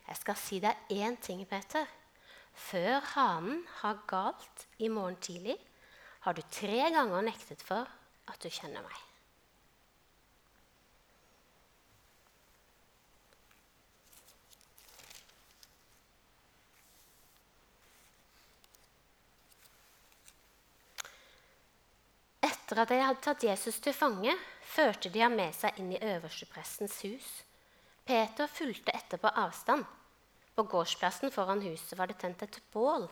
'Jeg 0.08 0.18
skal 0.18 0.36
si 0.36 0.60
deg 0.60 0.76
én 0.90 1.22
ting, 1.22 1.46
Peter.' 1.46 2.01
Før 2.56 3.00
hanen 3.16 3.64
har 3.82 4.04
galt 4.08 4.66
i 4.80 4.90
morgen 4.90 5.18
tidlig, 5.24 5.58
har 6.22 6.34
du 6.38 6.42
tre 6.54 6.90
ganger 6.94 7.26
nektet 7.26 7.64
for 7.66 7.88
at 8.30 8.44
du 8.44 8.50
kjenner 8.50 8.86
meg. 8.86 9.00
Etter 22.72 22.86
at 22.86 22.92
de 22.94 23.02
hadde 23.04 23.20
tatt 23.26 23.44
Jesus 23.44 23.82
til 23.84 23.92
fange, 23.92 24.32
førte 24.64 25.10
de 25.12 25.20
ham 25.20 25.34
med 25.36 25.52
seg 25.58 25.76
inn 25.82 25.90
i 25.92 26.00
øversteprestens 26.00 27.02
hus. 27.04 27.32
Peter 28.08 28.48
fulgte 28.48 28.94
etter 28.96 29.20
på 29.20 29.28
avstand. 29.28 29.84
På 30.62 30.68
gårdsplassen 30.70 31.32
foran 31.34 31.62
huset 31.66 31.98
var 31.98 32.12
det 32.12 32.20
tent 32.22 32.44
et 32.46 32.60
bål, 32.70 33.08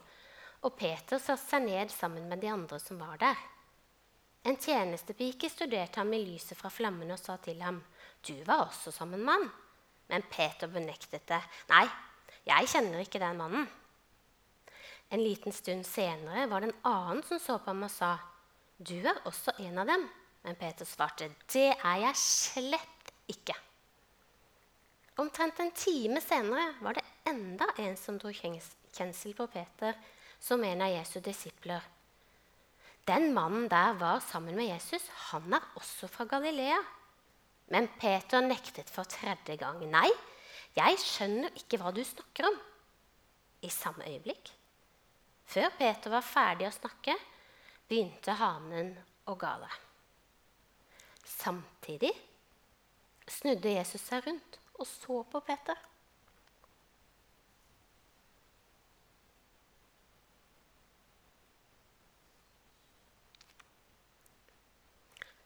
og 0.62 0.76
Peter 0.78 1.18
satte 1.18 1.42
seg 1.48 1.64
ned 1.64 1.90
sammen 1.90 2.28
med 2.30 2.44
de 2.44 2.52
andre 2.54 2.78
som 2.78 3.00
var 3.02 3.18
der. 3.18 3.40
En 4.46 4.60
tjenestepike 4.62 5.50
studerte 5.50 5.98
ham 5.98 6.14
i 6.14 6.20
lyset 6.28 6.60
fra 6.60 6.70
flammene 6.70 7.16
og 7.16 7.20
sa 7.20 7.40
til 7.42 7.64
ham, 7.66 7.80
'Du 8.22 8.44
var 8.46 8.68
også 8.68 8.94
sammen 8.94 9.26
med 9.26 9.34
han.' 9.34 9.50
Men 10.14 10.30
Peter 10.30 10.68
benektet 10.68 11.26
det. 11.26 11.42
'Nei, 11.70 11.90
jeg 12.46 12.70
kjenner 12.70 13.02
ikke 13.02 13.24
den 13.26 13.42
mannen.' 13.42 13.68
En 15.10 15.24
liten 15.24 15.52
stund 15.52 15.84
senere 15.90 16.46
var 16.50 16.60
det 16.60 16.70
en 16.70 16.82
annen 16.86 17.24
som 17.24 17.40
så 17.40 17.58
på 17.58 17.74
ham 17.74 17.84
og 17.84 17.90
sa, 17.90 18.18
'Du 18.78 19.08
er 19.10 19.26
også 19.26 19.58
en 19.58 19.78
av 19.78 19.88
dem.' 19.88 20.10
Men 20.44 20.56
Peter 20.56 20.86
svarte, 20.86 21.34
'Det 21.48 21.74
er 21.84 21.98
jeg 21.98 22.16
slett 22.16 23.14
ikke.' 23.28 23.58
Omtrent 25.18 25.60
en 25.60 25.72
time 25.72 26.22
senere 26.22 26.76
var 26.82 26.94
det 26.94 27.09
enda 27.30 27.70
en 27.78 27.96
som 27.98 28.18
dro 28.20 28.32
kjensel 28.34 29.36
på 29.38 29.48
Peter 29.54 29.98
som 30.40 30.64
en 30.64 30.82
av 30.86 30.92
Jesu 30.94 31.20
disipler. 31.24 31.84
Den 33.08 33.32
mannen 33.34 33.68
der 33.70 33.96
var 33.98 34.20
sammen 34.22 34.56
med 34.56 34.70
Jesus. 34.70 35.08
Han 35.32 35.54
er 35.54 35.66
også 35.80 36.08
fra 36.08 36.26
Galilea. 36.30 36.78
Men 37.74 37.90
Peter 38.00 38.42
nektet 38.42 38.90
for 38.90 39.10
tredje 39.10 39.56
gang. 39.58 39.82
Nei, 39.90 40.10
jeg 40.78 41.02
skjønner 41.02 41.54
ikke 41.58 41.80
hva 41.82 41.94
du 41.94 42.04
snakker 42.06 42.50
om. 42.50 42.58
I 43.66 43.70
samme 43.74 44.06
øyeblikk, 44.08 44.54
før 45.50 45.74
Peter 45.76 46.14
var 46.14 46.24
ferdig 46.24 46.70
å 46.70 46.72
snakke, 46.72 47.18
begynte 47.90 48.38
hanen 48.40 48.94
å 49.28 49.36
gale. 49.36 49.68
Samtidig 51.28 52.14
snudde 53.30 53.74
Jesus 53.74 54.06
seg 54.06 54.24
rundt 54.30 54.60
og 54.80 54.88
så 54.88 55.20
på 55.28 55.42
Peter. 55.44 55.89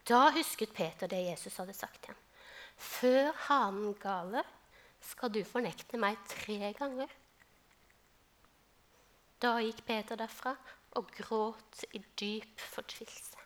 Da 0.03 0.27
husket 0.35 0.73
Peter 0.75 1.07
det 1.07 1.21
Jesus 1.29 1.55
hadde 1.61 1.75
sagt 1.75 2.01
til 2.03 2.11
ham. 2.11 2.21
Før 2.77 3.29
hanen 3.47 3.93
galer, 4.01 4.47
skal 5.03 5.31
du 5.31 5.43
fornekte 5.47 5.99
meg 5.99 6.19
tre 6.31 6.73
ganger. 6.75 7.11
Da 9.43 9.57
gikk 9.63 9.83
Peter 9.87 10.19
derfra 10.19 10.55
og 10.99 11.09
gråt 11.17 11.85
i 11.95 12.01
dyp 12.19 12.61
fortvilelse. 12.73 13.39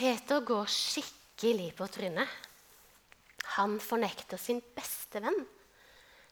Peter 0.00 0.40
går 0.48 0.68
skikkelig 0.72 1.74
på 1.76 1.88
trynet. 1.92 2.28
Han 3.58 3.76
fornekter 3.84 4.40
sin 4.40 4.62
beste 4.76 5.20
venn. 5.20 5.42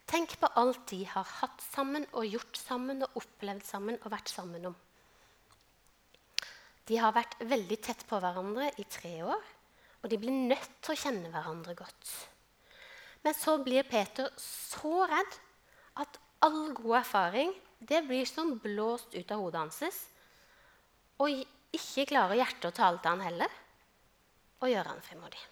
Tenk 0.09 0.39
på 0.41 0.49
alt 0.57 0.87
de 0.89 1.03
har 1.05 1.27
hatt 1.43 1.61
sammen 1.61 2.07
og 2.17 2.25
gjort 2.25 2.57
sammen 2.57 3.05
og 3.05 3.19
opplevd 3.21 3.67
sammen 3.69 3.99
og 4.01 4.13
vært 4.15 4.33
sammen 4.33 4.71
om. 4.71 4.77
De 6.89 6.97
har 6.97 7.13
vært 7.13 7.37
veldig 7.45 7.77
tett 7.85 8.07
på 8.09 8.17
hverandre 8.23 8.71
i 8.81 8.87
tre 8.89 9.19
år, 9.21 9.43
og 10.01 10.09
de 10.09 10.19
blir 10.21 10.33
nødt 10.33 10.79
til 10.81 10.95
å 10.95 11.01
kjenne 11.03 11.33
hverandre 11.35 11.77
godt. 11.77 12.13
Men 13.27 13.37
så 13.37 13.59
blir 13.61 13.85
Peter 13.85 14.31
så 14.41 15.05
redd 15.11 15.37
at 16.01 16.17
all 16.47 16.71
god 16.73 17.03
erfaring 17.03 17.53
det 17.79 18.01
blir 18.09 18.25
som 18.31 18.57
blåst 18.63 19.13
ut 19.13 19.35
av 19.35 19.43
hodet 19.43 19.61
hans. 19.61 20.01
Og 21.21 21.45
ikke 21.75 22.09
klarer 22.09 22.41
hjertet 22.41 22.71
å 22.71 22.77
tale 22.81 23.03
til 23.03 23.13
han 23.13 23.27
heller, 23.27 23.61
og 24.63 24.73
gjøre 24.73 24.95
han 24.95 25.05
frimodig. 25.05 25.45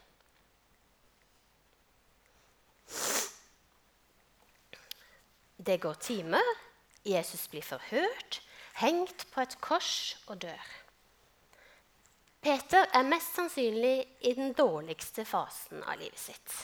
Det 5.56 5.78
går 5.80 5.94
timer, 5.94 6.42
Jesus 7.06 7.46
blir 7.48 7.64
forhørt, 7.64 8.40
hengt 8.82 9.24
på 9.32 9.40
et 9.40 9.56
kors 9.64 10.16
og 10.26 10.42
dør. 10.44 10.72
Peter 12.44 12.86
er 12.94 13.08
mest 13.08 13.34
sannsynlig 13.34 14.04
i 14.20 14.34
den 14.36 14.52
dårligste 14.54 15.24
fasen 15.26 15.80
av 15.82 15.98
livet 15.98 16.20
sitt. 16.20 16.58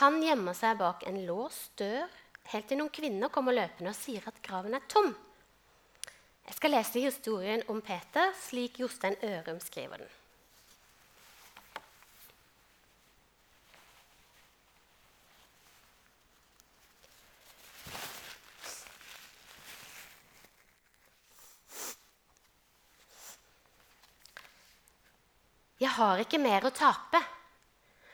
Han 0.00 0.18
gjemmer 0.22 0.54
seg 0.54 0.78
bak 0.82 1.06
en 1.08 1.22
låst 1.26 1.72
dør 1.80 2.10
helt 2.50 2.68
til 2.68 2.80
noen 2.80 2.92
kvinner 2.94 3.32
kommer 3.32 3.56
løpende 3.56 3.92
og 3.92 3.98
sier 3.98 4.26
at 4.26 4.42
graven 4.44 4.74
er 4.76 4.86
tom. 4.90 5.12
Jeg 6.46 6.56
skal 6.58 6.74
lese 6.74 7.04
historien 7.04 7.62
om 7.70 7.80
Peter 7.84 8.34
slik 8.42 8.80
Jostein 8.82 9.16
Ørum 9.22 9.60
skriver 9.62 10.02
den. 10.02 10.19
Har 26.00 26.22
ikke 26.22 26.40
mer 26.40 26.64
å 26.64 26.72
tape, 26.74 27.20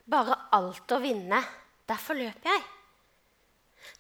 bare 0.07 0.35
alt 0.57 0.93
å 0.93 1.03
vinne. 1.03 1.39
Derfor 1.87 2.19
løper 2.19 2.51
jeg. 2.51 2.65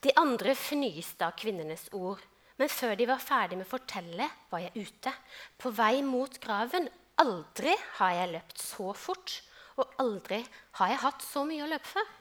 De 0.03 0.11
andre 0.19 0.57
fnyste 0.59 1.27
av 1.27 1.37
kvinnenes 1.39 1.87
ord, 1.95 2.23
men 2.59 2.73
før 2.73 2.97
de 2.99 3.07
var 3.07 3.23
ferdig 3.23 3.59
med 3.61 3.69
å 3.69 3.75
fortelle, 3.77 4.29
var 4.51 4.65
jeg 4.65 4.87
ute, 4.89 5.13
på 5.61 5.71
vei 5.77 6.01
mot 6.03 6.41
graven. 6.43 6.89
Aldri 7.23 7.73
har 8.01 8.15
jeg 8.17 8.33
løpt 8.33 8.61
så 8.61 8.91
fort, 8.97 9.37
og 9.77 9.99
aldri 10.03 10.41
har 10.81 10.93
jeg 10.93 11.03
hatt 11.05 11.25
så 11.25 11.45
mye 11.49 11.65
å 11.65 11.71
løpe 11.71 11.91
for. 11.91 12.15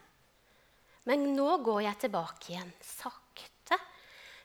Men 1.09 1.27
nå 1.37 1.49
går 1.65 1.81
jeg 1.85 2.01
tilbake 2.05 2.51
igjen, 2.51 2.71
sakte, 2.83 3.79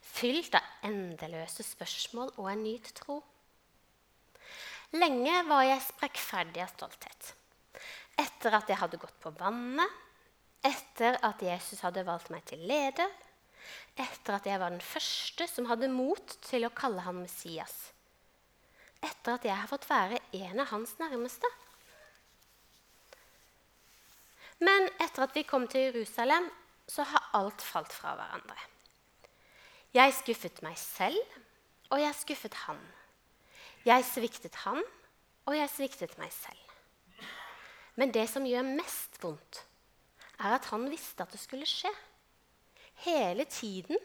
fylt 0.01 0.57
av 0.59 0.87
endeløse 0.89 1.65
spørsmål 1.67 2.35
og 2.37 2.51
en 2.53 2.65
ny 2.65 2.77
tro. 2.95 3.21
Lenge 4.99 5.43
var 5.47 5.63
jeg 5.69 5.83
sprekkferdig 5.87 6.65
av 6.65 6.73
stolthet. 6.73 7.35
etter 8.21 8.53
at 8.53 8.69
jeg 8.69 8.77
hadde 8.77 8.99
gått 9.01 9.17
på 9.23 9.31
vannet, 9.39 9.89
etter 10.61 11.17
at 11.25 11.41
Jesus 11.41 11.81
hadde 11.81 12.05
valgt 12.05 12.29
meg 12.29 12.43
til 12.45 12.61
leder, 12.69 13.09
etter 13.97 14.37
at 14.37 14.49
jeg 14.49 14.61
var 14.61 14.75
den 14.75 14.85
første 14.85 15.47
som 15.49 15.69
hadde 15.71 15.89
mot 15.89 16.35
til 16.45 16.67
å 16.67 16.73
kalle 16.77 17.05
han 17.07 17.23
Messias, 17.23 17.93
etter 19.01 19.39
at 19.39 19.47
jeg 19.49 19.57
har 19.57 19.71
fått 19.71 19.89
være 19.89 20.21
en 20.37 20.61
av 20.61 20.69
hans 20.75 20.93
nærmeste. 21.01 21.49
Men 24.61 24.91
etter 25.01 25.25
at 25.25 25.37
vi 25.37 25.47
kom 25.49 25.65
til 25.71 25.89
Jerusalem, 25.89 26.51
så 26.91 27.07
har 27.09 27.31
alt 27.39 27.65
falt 27.65 27.95
fra 27.95 28.13
hverandre. 28.19 28.59
Jeg 29.97 30.13
skuffet 30.19 30.61
meg 30.67 30.77
selv, 30.77 31.39
og 31.89 32.03
jeg 32.03 32.19
skuffet 32.21 32.59
han. 32.67 32.83
Jeg 33.87 34.05
sviktet 34.05 34.59
han, 34.67 34.83
og 35.49 35.57
jeg 35.57 35.73
sviktet 35.73 36.19
meg 36.21 36.33
selv. 36.35 36.67
Men 37.97 38.13
det 38.13 38.27
som 38.29 38.47
gjør 38.47 38.67
mest 38.67 39.17
vondt, 39.23 39.63
er 40.41 40.57
at 40.57 40.69
han 40.73 40.87
visste 40.93 41.25
at 41.25 41.33
det 41.33 41.41
skulle 41.41 41.69
skje. 41.69 41.91
Hele 43.05 43.47
tiden 43.49 43.97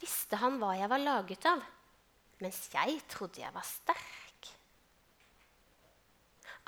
visste 0.00 0.38
han 0.40 0.58
hva 0.60 0.74
jeg 0.76 0.88
var 0.92 1.00
laget 1.00 1.46
av, 1.48 1.62
mens 2.40 2.62
jeg 2.72 3.00
trodde 3.12 3.40
jeg 3.42 3.52
var 3.54 3.66
sterk. 3.66 4.50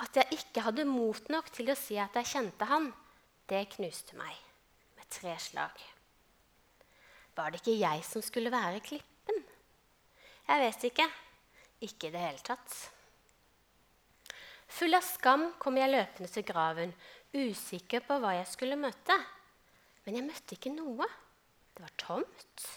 At 0.01 0.17
jeg 0.17 0.39
ikke 0.39 0.63
hadde 0.65 0.85
mot 0.89 1.29
nok 1.29 1.51
til 1.53 1.69
å 1.69 1.77
si 1.77 1.97
at 2.01 2.17
jeg 2.17 2.31
kjente 2.33 2.67
han, 2.69 2.89
det 3.49 3.67
knuste 3.75 4.17
meg 4.17 4.33
med 4.97 5.09
tre 5.13 5.35
slag. 5.41 5.77
Var 7.37 7.53
det 7.53 7.61
ikke 7.61 7.77
jeg 7.77 8.01
som 8.05 8.25
skulle 8.25 8.53
være 8.53 8.81
klippen? 8.85 9.45
Jeg 10.47 10.65
vet 10.65 10.89
ikke. 10.89 11.07
Ikke 11.83 12.09
i 12.09 12.13
det 12.13 12.21
hele 12.23 12.43
tatt. 12.45 12.75
Full 14.73 14.95
av 14.97 15.03
skam 15.05 15.49
kom 15.61 15.77
jeg 15.77 15.91
løpende 15.91 16.29
til 16.31 16.45
graven, 16.47 16.93
usikker 17.35 18.05
på 18.07 18.17
hva 18.23 18.33
jeg 18.39 18.49
skulle 18.49 18.79
møte. 18.79 19.17
Men 20.05 20.17
jeg 20.17 20.27
møtte 20.27 20.57
ikke 20.57 20.73
noe. 20.73 21.07
Det 21.73 21.83
var 21.83 21.93
tomt. 21.99 22.67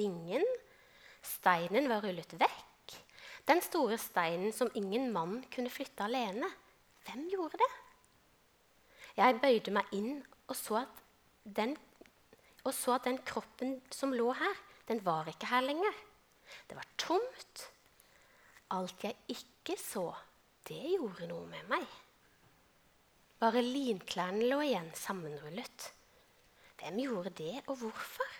Ingen. 0.00 0.44
Steinen 1.24 1.88
var 1.92 2.02
rullet 2.04 2.34
vekk. 2.40 2.96
Den 3.44 3.60
store 3.64 3.98
steinen 4.00 4.54
som 4.56 4.72
ingen 4.74 5.10
mann 5.12 5.42
kunne 5.52 5.72
flytte 5.72 6.06
alene. 6.06 6.48
Hvem 7.04 7.26
gjorde 7.32 7.60
det? 7.60 7.72
Jeg 9.18 9.40
bøyde 9.42 9.74
meg 9.76 9.92
inn 9.94 10.16
og 10.48 10.56
så 10.58 10.80
at 10.82 11.02
den 11.44 11.76
og 12.64 12.72
så 12.72 12.94
at 12.96 13.04
den 13.04 13.18
kroppen 13.28 13.76
som 13.92 14.14
lå 14.16 14.30
her, 14.32 14.54
den 14.88 15.02
var 15.04 15.28
ikke 15.28 15.50
her 15.50 15.60
lenger. 15.66 15.92
Det 16.68 16.76
var 16.78 16.86
tomt. 16.96 17.66
Alt 18.72 19.04
jeg 19.04 19.16
ikke 19.28 19.76
så, 19.76 20.06
det 20.64 20.80
gjorde 20.94 21.28
noe 21.28 21.44
med 21.50 21.68
meg. 21.68 21.84
Bare 23.42 23.60
linklærne 23.60 24.46
lå 24.48 24.62
igjen 24.64 24.88
sammenrullet. 24.96 25.90
Hvem 26.80 27.02
gjorde 27.02 27.34
det, 27.36 27.58
og 27.68 27.76
hvorfor? 27.82 28.38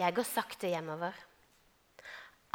Jeg 0.00 0.16
går 0.16 0.24
sakte 0.24 0.70
hjemover. 0.72 1.16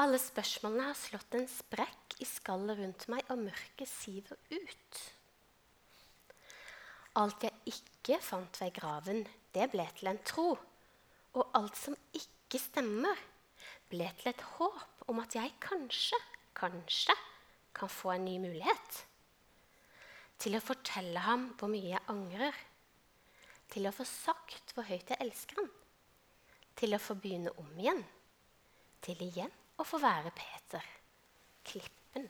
Alle 0.01 0.17
spørsmålene 0.19 0.87
har 0.89 0.97
slått 0.97 1.37
en 1.37 1.45
sprekk 1.47 2.17
i 2.19 2.25
skallet 2.27 2.79
rundt 2.81 3.05
meg, 3.13 3.21
og 3.29 3.43
mørket 3.45 3.87
siver 3.87 4.39
ut. 4.49 5.03
Alt 7.21 7.45
jeg 7.45 7.75
ikke 7.75 8.17
fant 8.19 8.59
ved 8.59 8.73
graven, 8.75 9.21
det 9.55 9.69
ble 9.71 9.85
til 9.95 10.09
en 10.11 10.19
tro. 10.27 10.49
Og 11.35 11.55
alt 11.55 11.77
som 11.79 11.95
ikke 12.17 12.59
stemmer, 12.59 13.21
ble 13.91 14.09
til 14.17 14.33
et 14.33 14.43
håp 14.57 14.94
om 15.11 15.19
at 15.21 15.35
jeg 15.37 15.53
kanskje, 15.63 16.17
kanskje 16.57 17.15
kan 17.75 17.91
få 17.91 18.15
en 18.15 18.25
ny 18.25 18.37
mulighet. 18.41 19.01
Til 20.41 20.57
å 20.57 20.63
fortelle 20.63 21.21
ham 21.23 21.49
hvor 21.59 21.71
mye 21.71 21.93
jeg 21.93 22.07
angrer. 22.11 22.55
Til 23.71 23.87
å 23.87 23.93
få 23.95 24.05
sagt 24.07 24.75
hvor 24.75 24.87
høyt 24.87 25.11
jeg 25.11 25.21
elsker 25.23 25.61
ham. 25.61 25.69
Til 26.75 26.95
å 26.95 27.01
få 27.01 27.15
begynne 27.19 27.53
om 27.61 27.69
igjen. 27.79 28.01
Til 29.05 29.21
igjen 29.23 29.53
å 29.79 29.85
få 29.87 29.99
være 30.01 30.31
Peter, 30.35 30.83
klippen. 31.67 32.27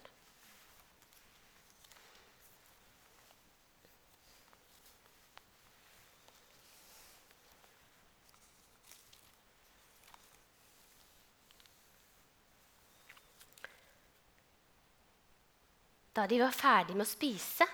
Da 16.16 16.24
de 16.28 16.38
var 16.40 16.54
ferdig 16.56 16.94
med 16.96 17.04
å 17.04 17.12
spise, 17.12 17.66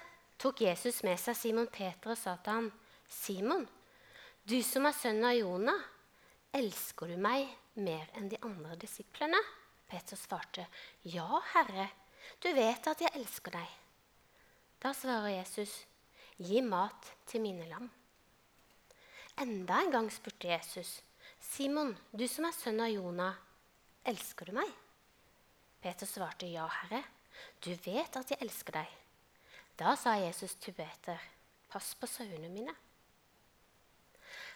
tok 0.42 0.64
Jesus 0.66 1.04
med 1.06 1.20
seg 1.22 1.38
Simon 1.38 1.68
Peter 1.70 2.10
og 2.10 2.18
sa 2.18 2.34
til 2.42 2.56
ham, 2.58 2.72
'Simon, 3.08 3.68
du 4.50 4.64
som 4.66 4.88
er 4.90 4.98
sønn 4.98 5.22
av 5.24 5.36
Jonah, 5.38 5.84
elsker 6.58 7.12
du 7.12 7.18
meg 7.22 7.52
mer 7.76 8.10
enn 8.18 8.32
de 8.32 8.40
andre 8.42 8.80
disiplene?' 8.82 9.44
Peter 9.88 10.18
svarte, 10.18 10.66
'Ja, 11.04 11.42
Herre, 11.54 11.92
du 12.42 12.50
vet 12.54 12.88
at 12.88 13.02
jeg 13.02 13.14
elsker 13.14 13.52
deg.' 13.52 13.78
Da 14.82 14.94
svarer 14.94 15.38
Jesus, 15.38 15.86
'Gi 16.40 16.62
mat 16.62 17.14
til 17.28 17.42
mine 17.42 17.70
lam.' 17.70 17.92
Enda 19.38 19.84
en 19.84 19.92
gang 19.92 20.10
spurte 20.10 20.48
Jesus, 20.48 21.04
'Simon, 21.40 21.98
du 22.12 22.28
som 22.28 22.46
er 22.46 22.58
sønn 22.58 22.82
av 22.82 22.90
Jonah, 22.90 23.36
elsker 24.04 24.46
du 24.46 24.52
meg?' 24.54 24.78
Peter 25.82 26.08
svarte, 26.08 26.50
'Ja, 26.50 26.66
Herre.' 26.66 27.21
Du 27.64 27.72
vet 27.86 28.18
at 28.18 28.32
jeg 28.34 28.42
elsker 28.42 28.80
deg. 28.80 28.98
Da 29.80 29.96
sa 29.98 30.16
Jesus 30.20 30.56
til 30.62 30.76
Peter, 30.78 31.18
pass 31.72 31.94
på 31.98 32.10
sauene 32.10 32.50
mine. 32.52 32.74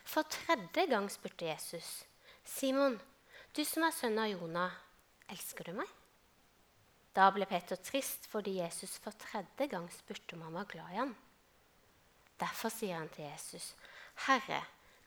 For 0.05 0.27
tredje 0.29 0.85
gang 0.91 1.07
spurte 1.09 1.47
Jesus, 1.47 2.03
Simon, 2.45 2.99
du 3.55 3.63
som 3.65 3.87
er 3.87 3.95
sønn 3.95 4.19
av 4.21 4.29
Jonah, 4.29 4.73
elsker 5.33 5.71
du 5.71 5.79
meg? 5.79 5.89
Da 7.15 7.29
ble 7.33 7.47
Peter 7.49 7.79
trist 7.79 8.27
fordi 8.29 8.59
Jesus 8.59 8.97
for 9.01 9.15
tredje 9.17 9.69
gang 9.71 9.87
spurte 9.93 10.35
om 10.35 10.43
han 10.45 10.59
var 10.59 10.69
glad 10.69 10.93
i 10.93 10.99
ham. 10.99 11.15
Derfor 12.39 12.73
sier 12.73 12.99
han 12.99 13.09
til 13.15 13.29
Jesus, 13.29 13.71
Herre, 14.27 14.61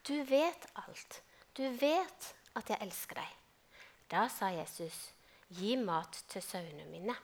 du 0.09 0.17
vet 0.25 0.67
alt. 0.81 1.21
Du 1.53 1.67
vet 1.81 2.33
at 2.57 2.71
jeg 2.73 2.81
elsker 2.81 3.21
deg. 3.21 3.33
Da 4.09 4.25
sa 4.33 4.49
Jesus, 4.55 5.11
gi 5.53 5.77
mat 5.77 6.25
til 6.33 6.43
sauene 6.45 6.87
mine. 6.89 7.17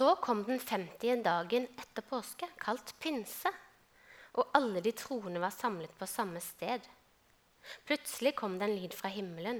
Så 0.00 0.14
kom 0.16 0.38
den 0.48 0.56
femtige 0.56 1.18
dagen 1.20 1.66
etter 1.76 2.00
påske, 2.08 2.46
kalt 2.56 2.94
pinse, 3.02 3.50
og 4.40 4.54
alle 4.56 4.80
de 4.80 4.94
troende 4.96 5.42
var 5.42 5.52
samlet 5.52 5.92
på 5.98 6.06
samme 6.08 6.40
sted. 6.40 6.86
Plutselig 7.84 8.32
kom 8.38 8.54
det 8.56 8.70
en 8.70 8.78
lyd 8.78 8.96
fra 8.96 9.10
himmelen. 9.12 9.58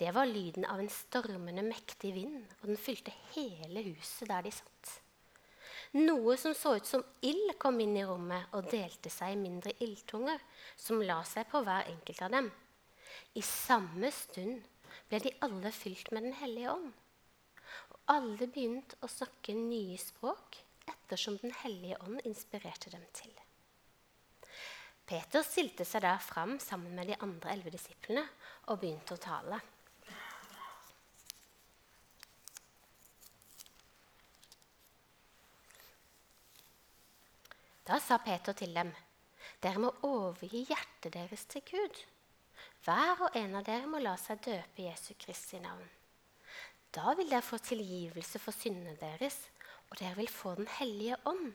Det 0.00 0.14
var 0.16 0.30
lyden 0.30 0.64
av 0.64 0.80
en 0.80 0.88
stormende, 0.88 1.66
mektig 1.66 2.14
vind, 2.14 2.46
og 2.62 2.70
den 2.70 2.80
fylte 2.80 3.12
hele 3.34 3.82
huset 3.90 4.30
der 4.32 4.48
de 4.48 4.54
satt. 4.62 4.94
Noe 5.98 6.38
som 6.40 6.56
så 6.56 6.78
ut 6.80 6.88
som 6.88 7.04
ild, 7.20 7.52
kom 7.60 7.82
inn 7.84 7.98
i 8.00 8.06
rommet 8.08 8.56
og 8.56 8.72
delte 8.72 9.12
seg 9.12 9.34
i 9.34 9.42
mindre 9.42 9.76
ildtunger, 9.76 10.40
som 10.72 11.04
la 11.04 11.20
seg 11.28 11.52
på 11.52 11.60
hver 11.68 11.92
enkelt 11.92 12.24
av 12.24 12.32
dem. 12.38 12.48
I 13.36 13.44
samme 13.44 14.08
stund 14.24 14.64
ble 15.12 15.20
de 15.20 15.36
alle 15.44 15.76
fylt 15.82 16.14
med 16.16 16.30
Den 16.30 16.40
hellige 16.40 16.72
ånd 16.78 16.96
alle 18.10 18.48
begynte 18.50 18.98
å 19.04 19.10
snakke 19.10 19.54
nye 19.54 19.98
språk 20.00 20.58
ettersom 20.90 21.38
Den 21.42 21.52
hellige 21.62 21.98
ånd 22.02 22.22
inspirerte 22.26 22.90
dem 22.90 23.04
til. 23.14 23.32
Peter 25.10 25.42
stilte 25.42 25.84
seg 25.86 26.04
da 26.04 26.16
fram 26.22 26.58
sammen 26.62 26.94
med 26.94 27.10
de 27.10 27.18
andre 27.18 27.54
elleve 27.54 27.74
disiplene 27.74 28.22
og 28.70 28.80
begynte 28.82 29.16
å 29.16 29.22
tale. 29.22 29.58
Da 37.90 37.98
sa 37.98 38.20
Peter 38.22 38.54
til 38.54 38.70
dem, 38.76 38.92
dere 39.62 39.82
må 39.82 39.90
overgi 40.06 40.62
hjertet 40.68 41.16
deres 41.16 41.42
til 41.50 41.64
Gud. 41.66 42.04
Hver 42.86 43.24
og 43.26 43.34
en 43.40 43.56
av 43.58 43.66
dere 43.66 43.90
må 43.90 43.98
la 43.98 44.14
seg 44.20 44.44
døpe 44.46 44.86
Jesu 44.86 45.16
Kristi 45.18 45.58
navn. 45.58 45.88
Da 46.94 47.14
vil 47.18 47.30
dere 47.30 47.46
få 47.46 47.60
tilgivelse 47.62 48.40
for 48.42 48.56
syndene 48.56 48.96
deres, 48.98 49.36
og 49.90 49.98
dere 49.98 50.16
vil 50.18 50.30
få 50.30 50.54
Den 50.58 50.68
hellige 50.78 51.16
ånd 51.26 51.52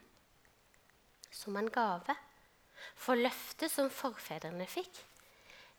som 1.31 1.57
en 1.59 1.69
gave. 1.71 2.15
For 2.95 3.19
løftet 3.19 3.71
som 3.71 3.89
forfedrene 3.91 4.67
fikk, 4.69 4.99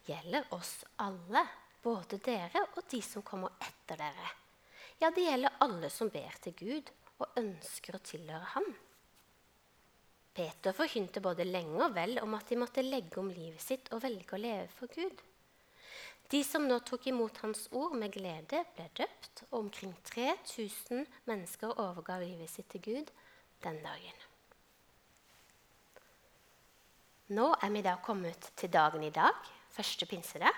gjelder 0.08 0.48
oss 0.56 0.80
alle, 1.02 1.44
både 1.82 2.18
dere 2.24 2.64
og 2.74 2.82
de 2.90 3.00
som 3.04 3.24
kommer 3.24 3.54
etter 3.62 4.00
dere. 4.00 4.32
Ja, 5.00 5.10
det 5.10 5.26
gjelder 5.26 5.60
alle 5.64 5.90
som 5.92 6.10
ber 6.10 6.36
til 6.42 6.56
Gud 6.56 6.90
og 7.20 7.38
ønsker 7.40 7.96
å 7.96 8.02
tilhøre 8.04 8.52
Ham. 8.54 8.68
Peter 10.36 10.74
forkynte 10.76 11.22
både 11.24 11.46
lenge 11.48 11.80
og 11.84 11.94
vel 11.96 12.18
om 12.20 12.34
at 12.36 12.48
de 12.50 12.58
måtte 12.60 12.84
legge 12.84 13.20
om 13.20 13.30
livet 13.32 13.62
sitt 13.62 13.88
og 13.92 14.02
velge 14.04 14.36
å 14.36 14.40
leve 14.40 14.68
for 14.76 14.92
Gud. 14.92 15.22
De 16.30 16.42
som 16.42 16.64
nå 16.66 16.80
tok 16.82 17.06
imot 17.06 17.38
hans 17.44 17.68
ord 17.70 17.94
med 17.98 18.10
glede, 18.16 18.64
ble 18.74 18.86
døpt, 18.98 19.44
og 19.50 19.60
omkring 19.60 19.92
3000 20.08 21.06
mennesker 21.28 21.76
overga 21.78 22.18
livet 22.22 22.50
sitt 22.50 22.68
til 22.72 22.82
Gud 22.82 23.12
den 23.62 23.78
dagen. 23.84 24.24
Nå 27.36 27.46
er 27.62 27.70
vi 27.74 27.82
da 27.82 27.96
kommet 28.02 28.50
til 28.58 28.70
dagen 28.70 29.02
i 29.06 29.14
dag, 29.14 29.38
første 29.74 30.06
pinsedag. 30.06 30.54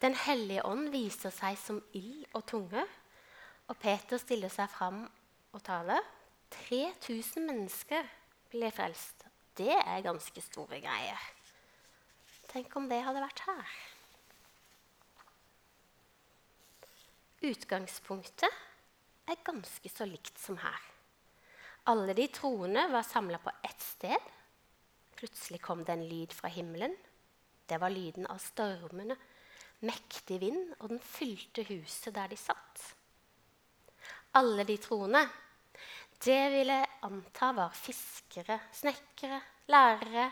Den 0.00 0.14
hellige 0.14 0.64
ånd 0.64 0.92
viser 0.92 1.32
seg 1.34 1.56
som 1.60 1.80
ild 1.96 2.24
og 2.36 2.44
tunge, 2.48 2.84
og 3.68 3.76
Peter 3.80 4.20
stiller 4.20 4.52
seg 4.52 4.70
fram 4.72 5.02
og 5.52 5.64
taler. 5.64 6.04
3000 6.68 7.44
mennesker 7.48 8.08
ble 8.52 8.70
frelst. 8.72 9.26
Det 9.58 9.74
er 9.74 10.04
ganske 10.04 10.44
store 10.44 10.80
greier. 10.84 11.28
Tenk 12.48 12.76
om 12.80 12.88
det 12.88 13.02
hadde 13.04 13.24
vært 13.24 13.44
her. 13.48 13.78
Utgangspunktet 17.38 18.50
er 19.30 19.44
ganske 19.46 19.90
så 19.92 20.06
likt 20.10 20.40
som 20.42 20.56
her. 20.58 20.86
Alle 21.86 22.16
de 22.18 22.24
troende 22.34 22.82
var 22.90 23.06
samla 23.06 23.38
på 23.38 23.52
ett 23.62 23.80
sted. 23.80 24.24
Plutselig 25.14 25.60
kom 25.62 25.84
det 25.84 25.94
en 25.94 26.08
lyd 26.08 26.34
fra 26.34 26.50
himmelen. 26.50 26.96
Det 27.68 27.78
var 27.78 27.94
lyden 27.94 28.26
av 28.26 28.40
stormene, 28.42 29.14
mektig 29.86 30.40
vind, 30.42 30.72
og 30.80 30.90
den 30.90 30.98
fylte 30.98 31.62
huset 31.68 32.16
der 32.16 32.26
de 32.32 32.40
satt. 32.40 32.82
Alle 34.34 34.66
de 34.66 34.74
troende, 34.82 35.22
det 36.18 36.40
vil 36.56 36.74
jeg 36.74 36.90
anta 37.06 37.52
var 37.54 37.78
fiskere, 37.86 38.58
snekkere, 38.74 39.38
lærere, 39.70 40.26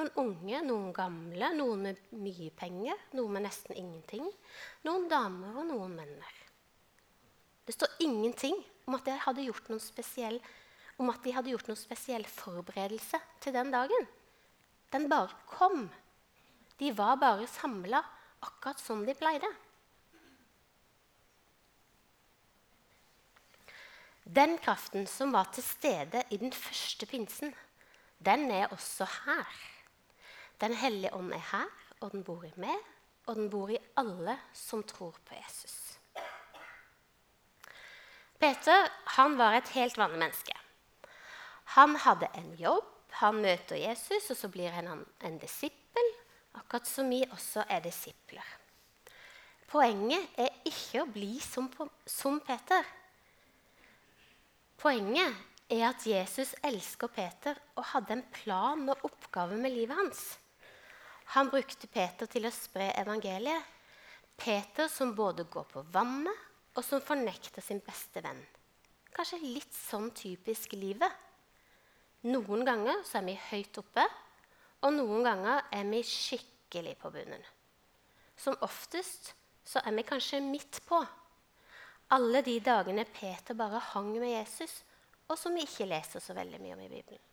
noen 0.00 0.10
unge, 0.24 0.64
noen 0.64 0.88
gamle, 0.96 1.52
noen 1.60 1.84
med 1.90 2.10
mye 2.16 2.48
penger, 2.56 3.06
noen 3.12 3.36
med 3.36 3.48
nesten 3.50 3.76
ingenting, 3.76 4.26
noen 4.88 5.08
damer 5.12 5.60
og 5.60 5.68
noen 5.68 6.00
menner. 6.00 6.45
Det 7.66 7.74
står 7.74 7.98
ingenting 8.00 8.56
om 8.86 8.94
at, 8.94 9.06
de 9.06 9.46
gjort 9.48 9.68
noen 9.70 9.82
spesiell, 9.82 10.38
om 11.02 11.10
at 11.10 11.22
de 11.24 11.34
hadde 11.34 11.50
gjort 11.50 11.68
noen 11.68 11.80
spesiell 11.80 12.24
forberedelse 12.30 13.20
til 13.42 13.54
den 13.56 13.72
dagen. 13.74 14.06
Den 14.92 15.08
bare 15.10 15.34
kom. 15.50 15.88
De 16.78 16.92
var 16.96 17.18
bare 17.18 17.48
samla 17.50 18.02
akkurat 18.46 18.80
som 18.80 19.02
de 19.06 19.14
pleide. 19.18 19.50
Den 24.26 24.56
kraften 24.58 25.06
som 25.06 25.32
var 25.32 25.50
til 25.54 25.62
stede 25.62 26.22
i 26.30 26.36
den 26.36 26.52
første 26.52 27.06
pinsen, 27.06 27.54
den 28.18 28.50
er 28.50 28.66
også 28.74 29.06
her. 29.24 29.58
Den 30.60 30.74
hellige 30.74 31.14
ånd 31.14 31.32
er 31.32 31.44
her, 31.52 31.70
og 32.00 32.12
den 32.12 32.24
bor 32.24 32.42
i 32.44 32.52
meg, 32.56 32.74
og 33.26 33.36
den 33.36 33.50
bor 33.50 33.70
i 33.70 33.78
alle 33.96 34.38
som 34.54 34.82
tror 34.82 35.14
på 35.26 35.34
Jesus. 35.34 35.85
Peter 38.38 38.88
han 39.16 39.38
var 39.38 39.56
et 39.56 39.72
helt 39.76 39.96
vanlig 39.98 40.20
menneske. 40.20 40.56
Han 41.76 41.96
hadde 41.96 42.28
en 42.38 42.52
jobb, 42.60 42.84
han 43.20 43.40
møter 43.42 43.80
Jesus, 43.80 44.30
og 44.30 44.36
så 44.36 44.50
blir 44.52 44.74
han 44.76 44.88
en 45.24 45.38
disippel, 45.40 46.12
akkurat 46.56 46.86
som 46.88 47.10
vi 47.10 47.22
også 47.24 47.64
er 47.68 47.82
disipler. 47.84 48.54
Poenget 49.66 50.38
er 50.38 50.52
ikke 50.68 51.02
å 51.02 51.10
bli 51.10 51.40
som, 51.42 51.66
som 52.06 52.38
Peter. 52.44 52.84
Poenget 54.78 55.34
er 55.72 55.88
at 55.88 56.06
Jesus 56.06 56.54
elsker 56.64 57.10
Peter 57.10 57.58
og 57.74 57.88
hadde 57.90 58.14
en 58.14 58.26
plan 58.30 58.84
og 58.92 59.08
oppgave 59.08 59.58
med 59.58 59.74
livet 59.74 59.98
hans. 59.98 60.26
Han 61.34 61.50
brukte 61.50 61.90
Peter 61.90 62.30
til 62.30 62.46
å 62.46 62.54
spre 62.54 62.92
evangeliet. 63.00 63.72
Peter 64.36 64.86
som 64.92 65.14
både 65.16 65.48
går 65.50 65.64
på 65.72 65.82
vannet, 65.90 66.44
og 66.76 66.84
som 66.84 67.02
fornekter 67.02 67.64
sin 67.64 67.80
beste 67.84 68.20
venn. 68.24 68.40
Kanskje 69.16 69.40
litt 69.40 69.72
sånn 69.72 70.10
typisk 70.16 70.76
livet. 70.76 71.12
Noen 72.28 72.66
ganger 72.68 73.00
så 73.06 73.20
er 73.20 73.28
vi 73.30 73.36
høyt 73.50 73.80
oppe, 73.80 74.04
og 74.84 74.92
noen 74.92 75.24
ganger 75.24 75.62
er 75.72 75.86
vi 75.88 76.02
skikkelig 76.04 76.96
på 77.00 77.12
bunnen. 77.14 77.44
Som 78.36 78.58
oftest 78.66 79.32
så 79.66 79.80
er 79.80 79.96
vi 79.96 80.04
kanskje 80.06 80.42
midt 80.44 80.82
på. 80.88 81.00
Alle 82.12 82.42
de 82.44 82.58
dagene 82.60 83.06
Peter 83.08 83.56
bare 83.58 83.80
hang 83.94 84.12
med 84.20 84.30
Jesus, 84.30 84.82
og 85.26 85.38
som 85.40 85.56
vi 85.56 85.64
ikke 85.66 85.88
leser 85.88 86.22
så 86.22 86.36
veldig 86.36 86.60
mye 86.62 86.76
om 86.76 86.84
i 86.84 86.92
Bibelen. 86.92 87.24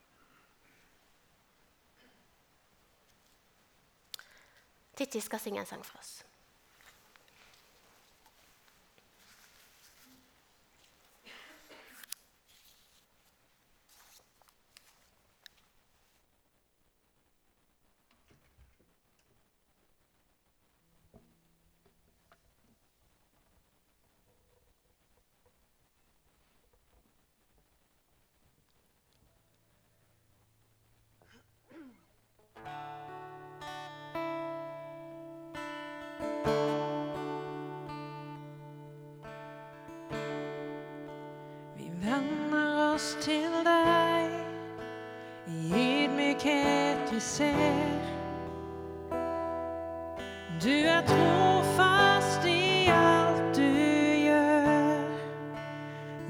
Titti 4.93 5.19
skal 5.21 5.41
synge 5.41 5.61
en 5.61 5.69
sang 5.69 5.83
for 5.85 5.99
oss. 5.99 6.21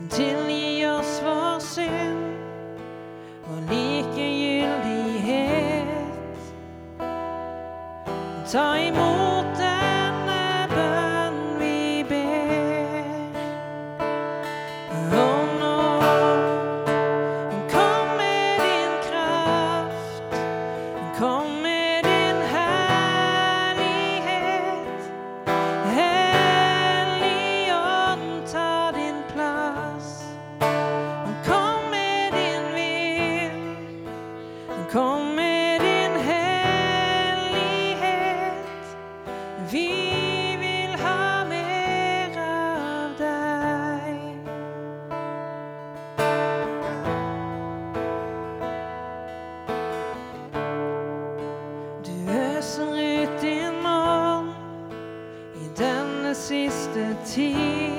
Tilgi 0.10 0.86
oss 0.86 1.22
vår 1.24 1.60
synd 1.60 2.24
og 3.50 3.58
likegyldighet. 3.70 6.54
Ta 8.52 8.76
imot 8.88 9.13
起 57.24 57.93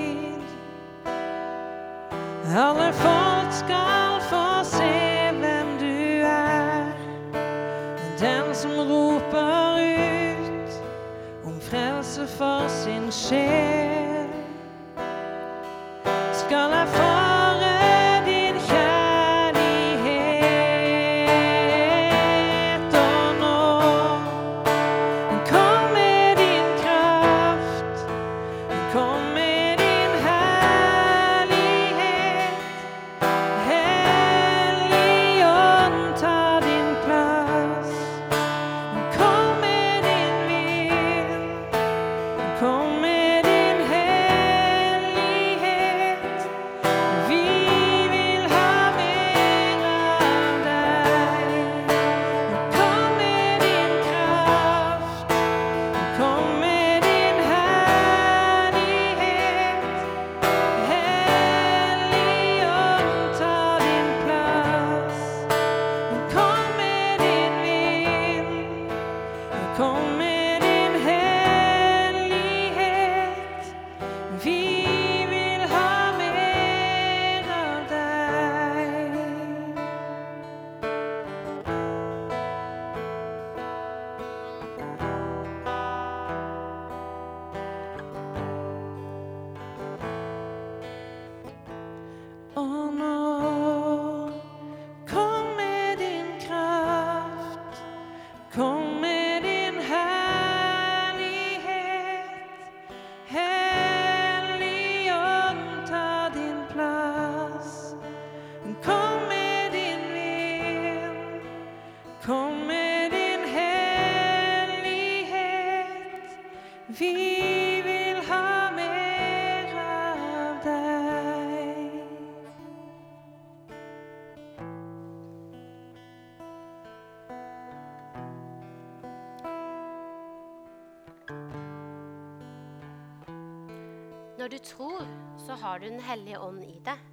har 135.64 135.79
du 135.81 135.88
Den 135.88 136.03
hellige 136.05 136.38
ånd 136.44 136.61
i 136.64 136.79
deg. 136.85 137.05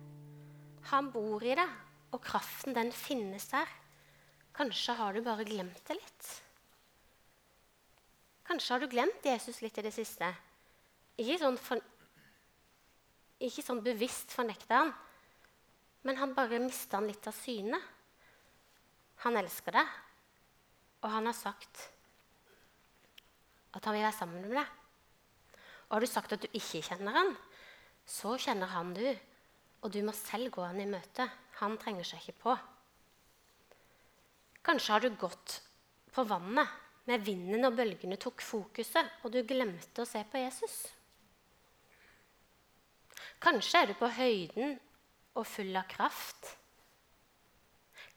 Han 0.92 1.08
bor 1.14 1.44
i 1.44 1.54
deg, 1.56 1.70
og 2.12 2.20
kraften 2.20 2.76
den 2.76 2.90
finnes 2.92 3.46
der. 3.48 3.70
Kanskje 4.52 4.96
har 4.98 5.16
du 5.16 5.22
bare 5.24 5.46
glemt 5.48 5.80
det 5.88 5.96
litt. 5.96 6.32
Kanskje 8.50 8.74
har 8.74 8.84
du 8.84 8.92
glemt 8.92 9.24
Jesus 9.24 9.62
litt 9.64 9.80
i 9.80 9.86
det 9.86 9.94
siste. 9.96 10.28
Ikke 11.16 11.38
sånn, 11.40 11.60
for, 11.64 11.80
ikke 13.40 13.64
sånn 13.64 13.80
bevisst 13.86 14.36
fornekter 14.36 14.82
han, 14.82 14.92
men 16.04 16.20
han 16.20 16.36
bare 16.36 16.60
mista 16.60 17.00
han 17.00 17.08
litt 17.08 17.30
av 17.32 17.38
syne. 17.38 17.80
Han 19.24 19.40
elsker 19.40 19.78
deg, 19.78 19.96
og 21.06 21.08
han 21.14 21.30
har 21.30 21.38
sagt 21.38 21.86
at 23.72 23.86
han 23.86 23.96
vil 23.96 24.04
være 24.04 24.20
sammen 24.20 24.44
med 24.44 24.60
deg. 24.60 24.76
Og 25.88 25.96
har 25.96 26.04
du 26.04 26.12
sagt 26.12 26.36
at 26.36 26.44
du 26.44 26.52
ikke 26.52 26.84
kjenner 26.90 27.16
han, 27.16 27.32
så 28.06 28.36
kjenner 28.42 28.72
han 28.74 28.94
du, 28.96 29.06
og 29.82 29.92
du 29.94 30.02
må 30.06 30.14
selv 30.16 30.52
gå 30.54 30.64
han 30.66 30.82
i 30.82 30.90
møte. 30.90 31.28
Han 31.62 31.78
trenger 31.82 32.08
seg 32.08 32.22
ikke 32.22 32.40
på. 32.44 32.56
Kanskje 34.66 34.94
har 34.94 35.04
du 35.04 35.18
gått 35.18 35.58
på 36.14 36.26
vannet 36.30 36.80
med 37.10 37.24
vinden 37.26 37.66
og 37.66 37.78
bølgene 37.80 38.18
tok 38.22 38.44
fokuset, 38.46 39.08
og 39.26 39.34
du 39.34 39.42
glemte 39.48 40.04
å 40.04 40.10
se 40.10 40.22
på 40.30 40.42
Jesus. 40.42 40.76
Kanskje 43.42 43.82
er 43.82 43.90
du 43.90 43.96
på 43.98 44.10
høyden 44.14 44.76
og 45.40 45.48
full 45.50 45.74
av 45.80 45.88
kraft. 45.90 46.52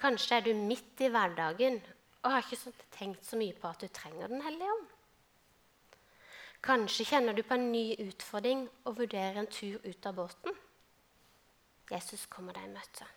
Kanskje 0.01 0.37
er 0.37 0.45
du 0.45 0.53
midt 0.59 1.01
i 1.01 1.09
hverdagen 1.13 1.79
og 2.25 2.33
har 2.33 2.45
ikke 2.45 2.75
tenkt 2.93 3.25
så 3.25 3.39
mye 3.41 3.57
på 3.57 3.71
at 3.71 3.85
du 3.85 3.89
trenger 3.89 4.29
Den 4.29 4.45
hellige 4.45 4.75
ånd. 4.75 4.94
Kanskje 6.65 7.05
kjenner 7.05 7.37
du 7.37 7.43
på 7.45 7.59
en 7.59 7.67
ny 7.73 7.91
utfordring 8.07 8.63
og 8.89 8.97
vurderer 9.03 9.37
en 9.37 9.51
tur 9.53 9.83
ut 9.85 10.07
av 10.09 10.17
båten. 10.17 10.55
Jesus 11.91 12.25
kommer 12.33 12.57
deg 12.57 12.71
i 12.71 12.73
møte. 12.73 13.09